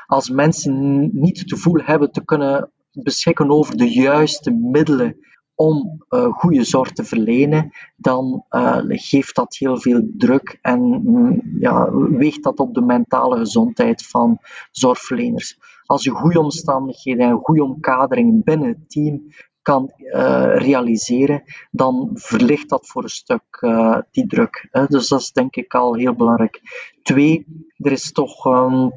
als 0.06 0.30
mensen 0.30 1.10
niet 1.14 1.40
het 1.40 1.50
gevoel 1.50 1.82
hebben 1.84 2.12
te 2.12 2.26
kunnen 2.26 2.72
beschikken 2.92 3.50
over 3.50 3.78
de 3.78 3.92
juiste 3.92 4.52
middelen 4.52 5.18
om 5.58 6.04
uh, 6.10 6.34
goede 6.34 6.64
zorg 6.64 6.92
te 6.92 7.04
verlenen, 7.04 7.72
dan 7.96 8.46
uh, 8.50 8.78
geeft 8.88 9.36
dat 9.36 9.56
heel 9.56 9.80
veel 9.80 10.10
druk 10.18 10.60
en 10.62 10.80
mm, 10.80 11.42
ja, 11.60 11.92
weegt 11.94 12.44
dat 12.44 12.60
op 12.60 12.74
de 12.74 12.82
mentale 12.82 13.38
gezondheid 13.38 14.06
van 14.06 14.40
zorgverleners. 14.72 15.60
Als 15.86 16.04
je 16.04 16.12
goede 16.12 16.40
omstandigheden 16.40 17.28
en 17.28 17.40
goede 17.42 17.64
omkadering 17.64 18.44
binnen 18.44 18.68
het 18.68 18.90
team 18.90 19.22
kan 19.62 19.92
uh, 19.98 20.56
realiseren, 20.56 21.44
dan 21.72 22.10
verlicht 22.14 22.70
dat 22.70 22.88
voor 22.88 23.04
een 23.04 23.10
stuk 23.10 23.68
die 24.12 24.28
druk. 24.28 24.68
Hè. 24.72 24.86
Dus 24.86 25.08
dat 25.08 25.20
is 25.20 25.32
denk 25.32 25.56
ik 25.56 25.74
al 25.74 25.96
heel 25.96 26.16
belangrijk. 26.16 26.62
Twee, 27.04 27.46
er 27.78 27.92
is 27.92 28.12
toch 28.12 28.46
um, 28.46 28.92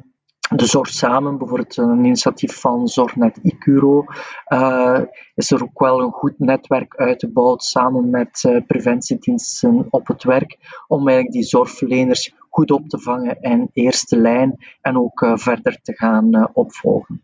de 0.55 0.65
Zorg 0.65 0.89
Samen, 0.89 1.37
bijvoorbeeld 1.37 1.77
een 1.77 2.05
initiatief 2.05 2.59
van 2.59 2.87
Zorgnet 2.87 3.39
Icuro, 3.41 4.05
uh, 4.47 4.99
is 5.35 5.51
er 5.51 5.63
ook 5.63 5.79
wel 5.79 6.01
een 6.01 6.11
goed 6.11 6.39
netwerk 6.39 6.95
uitgebouwd 6.95 7.63
samen 7.63 8.09
met 8.09 8.43
uh, 8.47 8.61
preventiediensten 8.67 9.87
op 9.89 10.07
het 10.07 10.23
werk, 10.23 10.83
om 10.87 11.07
eigenlijk 11.07 11.31
die 11.31 11.43
zorgverleners 11.43 12.33
goed 12.49 12.71
op 12.71 12.89
te 12.89 12.99
vangen 12.99 13.41
in 13.41 13.69
eerste 13.73 14.17
lijn 14.17 14.65
en 14.81 14.97
ook 14.97 15.31
verder 15.33 15.81
te 15.81 15.93
gaan 15.93 16.49
opvolgen. 16.53 17.23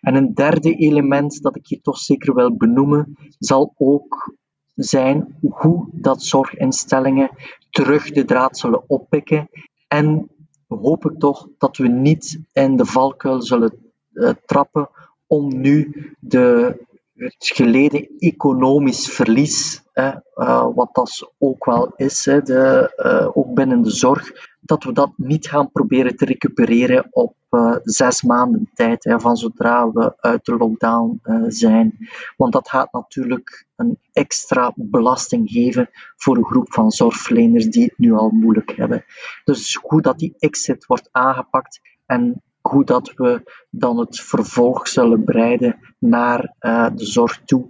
En 0.00 0.14
een 0.14 0.34
derde 0.34 0.74
element 0.74 1.42
dat 1.42 1.56
ik 1.56 1.66
hier 1.66 1.80
toch 1.82 1.98
zeker 1.98 2.34
wil 2.34 2.56
benoemen, 2.56 3.16
zal 3.38 3.74
ook 3.76 4.34
zijn 4.74 5.36
hoe 5.48 5.88
dat 5.92 6.22
zorginstellingen 6.22 7.30
terug 7.70 8.10
de 8.10 8.24
draad 8.24 8.58
zullen 8.58 8.84
oppikken 8.86 9.48
en 9.88 10.30
hoop 10.68 11.10
ik 11.10 11.18
toch 11.18 11.48
dat 11.58 11.76
we 11.76 11.88
niet 11.88 12.40
in 12.52 12.76
de 12.76 12.86
valkuil 12.86 13.42
zullen 13.42 13.92
uh, 14.12 14.30
trappen 14.46 14.88
om 15.26 15.60
nu 15.60 15.92
de, 16.20 16.76
het 17.14 17.34
geleden 17.38 18.08
economisch 18.18 19.08
verlies, 19.08 19.82
uh, 19.94 20.66
wat 20.74 20.88
dat 20.92 21.30
ook 21.38 21.64
wel 21.64 21.92
is, 21.96 22.24
hè, 22.24 22.42
de, 22.42 22.92
uh, 22.96 23.36
ook 23.36 23.54
binnen 23.54 23.82
de 23.82 23.90
zorg, 23.90 24.55
dat 24.66 24.84
we 24.84 24.92
dat 24.92 25.12
niet 25.16 25.48
gaan 25.48 25.70
proberen 25.70 26.16
te 26.16 26.24
recupereren 26.24 27.08
op 27.10 27.36
uh, 27.50 27.76
zes 27.82 28.22
maanden 28.22 28.70
tijd, 28.74 29.04
hè, 29.04 29.20
van 29.20 29.36
zodra 29.36 29.90
we 29.90 30.14
uit 30.16 30.44
de 30.44 30.56
lockdown 30.56 31.20
uh, 31.24 31.44
zijn. 31.48 32.08
Want 32.36 32.52
dat 32.52 32.68
gaat 32.68 32.92
natuurlijk 32.92 33.66
een 33.76 33.98
extra 34.12 34.72
belasting 34.74 35.50
geven 35.50 35.88
voor 36.16 36.36
een 36.36 36.44
groep 36.44 36.72
van 36.72 36.90
zorgverleners 36.90 37.66
die 37.66 37.84
het 37.84 37.98
nu 37.98 38.12
al 38.12 38.30
moeilijk 38.30 38.76
hebben. 38.76 39.04
Dus 39.44 39.76
goed 39.76 40.04
dat 40.04 40.18
die 40.18 40.34
exit 40.38 40.86
wordt 40.86 41.08
aangepakt 41.12 41.80
en 42.06 42.42
hoe 42.60 42.84
dat 42.84 43.12
we 43.14 43.52
dan 43.70 43.98
het 43.98 44.20
vervolg 44.20 44.88
zullen 44.88 45.24
breiden 45.24 45.78
naar 45.98 46.54
uh, 46.60 46.88
de 46.94 47.04
zorg 47.04 47.42
toe, 47.44 47.68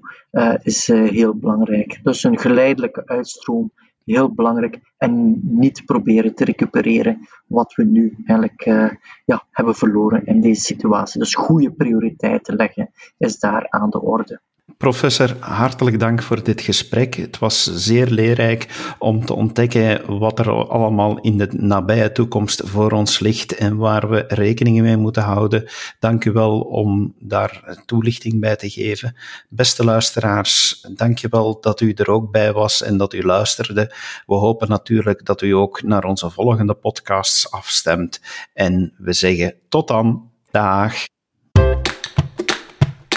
is 0.62 0.86
heel 0.86 1.34
belangrijk. 1.34 2.00
Dus 2.02 2.24
een 2.24 2.38
geleidelijke 2.38 3.06
uitstroom 3.06 3.72
heel 4.14 4.34
belangrijk. 4.34 4.80
En 4.96 5.40
niet 5.42 5.84
proberen 5.84 6.34
te 6.34 6.44
recupereren 6.44 7.28
wat 7.46 7.74
we 7.74 7.84
nu 7.84 8.16
eigenlijk 8.24 8.66
uh, 8.66 8.90
ja, 9.24 9.46
hebben 9.50 9.74
verloren 9.74 10.26
in 10.26 10.40
deze 10.40 10.60
situatie. 10.60 11.20
Dus 11.20 11.34
goede 11.34 11.72
prioriteiten 11.72 12.56
leggen 12.56 12.90
is 13.18 13.38
daar 13.38 13.66
aan 13.70 13.90
de 13.90 14.02
orde. 14.02 14.40
Professor, 14.78 15.36
hartelijk 15.40 15.98
dank 15.98 16.22
voor 16.22 16.42
dit 16.42 16.60
gesprek. 16.60 17.14
Het 17.14 17.38
was 17.38 17.64
zeer 17.64 18.06
leerrijk 18.06 18.94
om 18.98 19.24
te 19.24 19.34
ontdekken 19.34 20.18
wat 20.18 20.38
er 20.38 20.50
allemaal 20.50 21.18
in 21.20 21.38
de 21.38 21.48
nabije 21.50 22.12
toekomst 22.12 22.62
voor 22.64 22.92
ons 22.92 23.18
ligt 23.18 23.54
en 23.54 23.76
waar 23.76 24.08
we 24.08 24.24
rekening 24.28 24.80
mee 24.80 24.96
moeten 24.96 25.22
houden. 25.22 25.70
Dank 25.98 26.24
u 26.24 26.32
wel 26.32 26.60
om 26.60 27.14
daar 27.18 27.82
toelichting 27.86 28.40
bij 28.40 28.56
te 28.56 28.70
geven. 28.70 29.16
Beste 29.48 29.84
luisteraars, 29.84 30.80
dank 30.94 31.18
je 31.18 31.28
wel 31.30 31.60
dat 31.60 31.80
u 31.80 31.92
er 31.92 32.10
ook 32.10 32.30
bij 32.30 32.52
was 32.52 32.82
en 32.82 32.96
dat 32.96 33.12
u 33.12 33.22
luisterde. 33.22 33.94
We 34.26 34.34
hopen 34.34 34.68
natuurlijk 34.68 35.24
dat 35.24 35.42
u 35.42 35.50
ook 35.50 35.82
naar 35.82 36.04
onze 36.04 36.30
volgende 36.30 36.74
podcasts 36.74 37.50
afstemt. 37.50 38.20
En 38.52 38.94
we 38.98 39.12
zeggen 39.12 39.54
tot 39.68 39.88
dan. 39.88 40.30
Dag. 40.50 41.04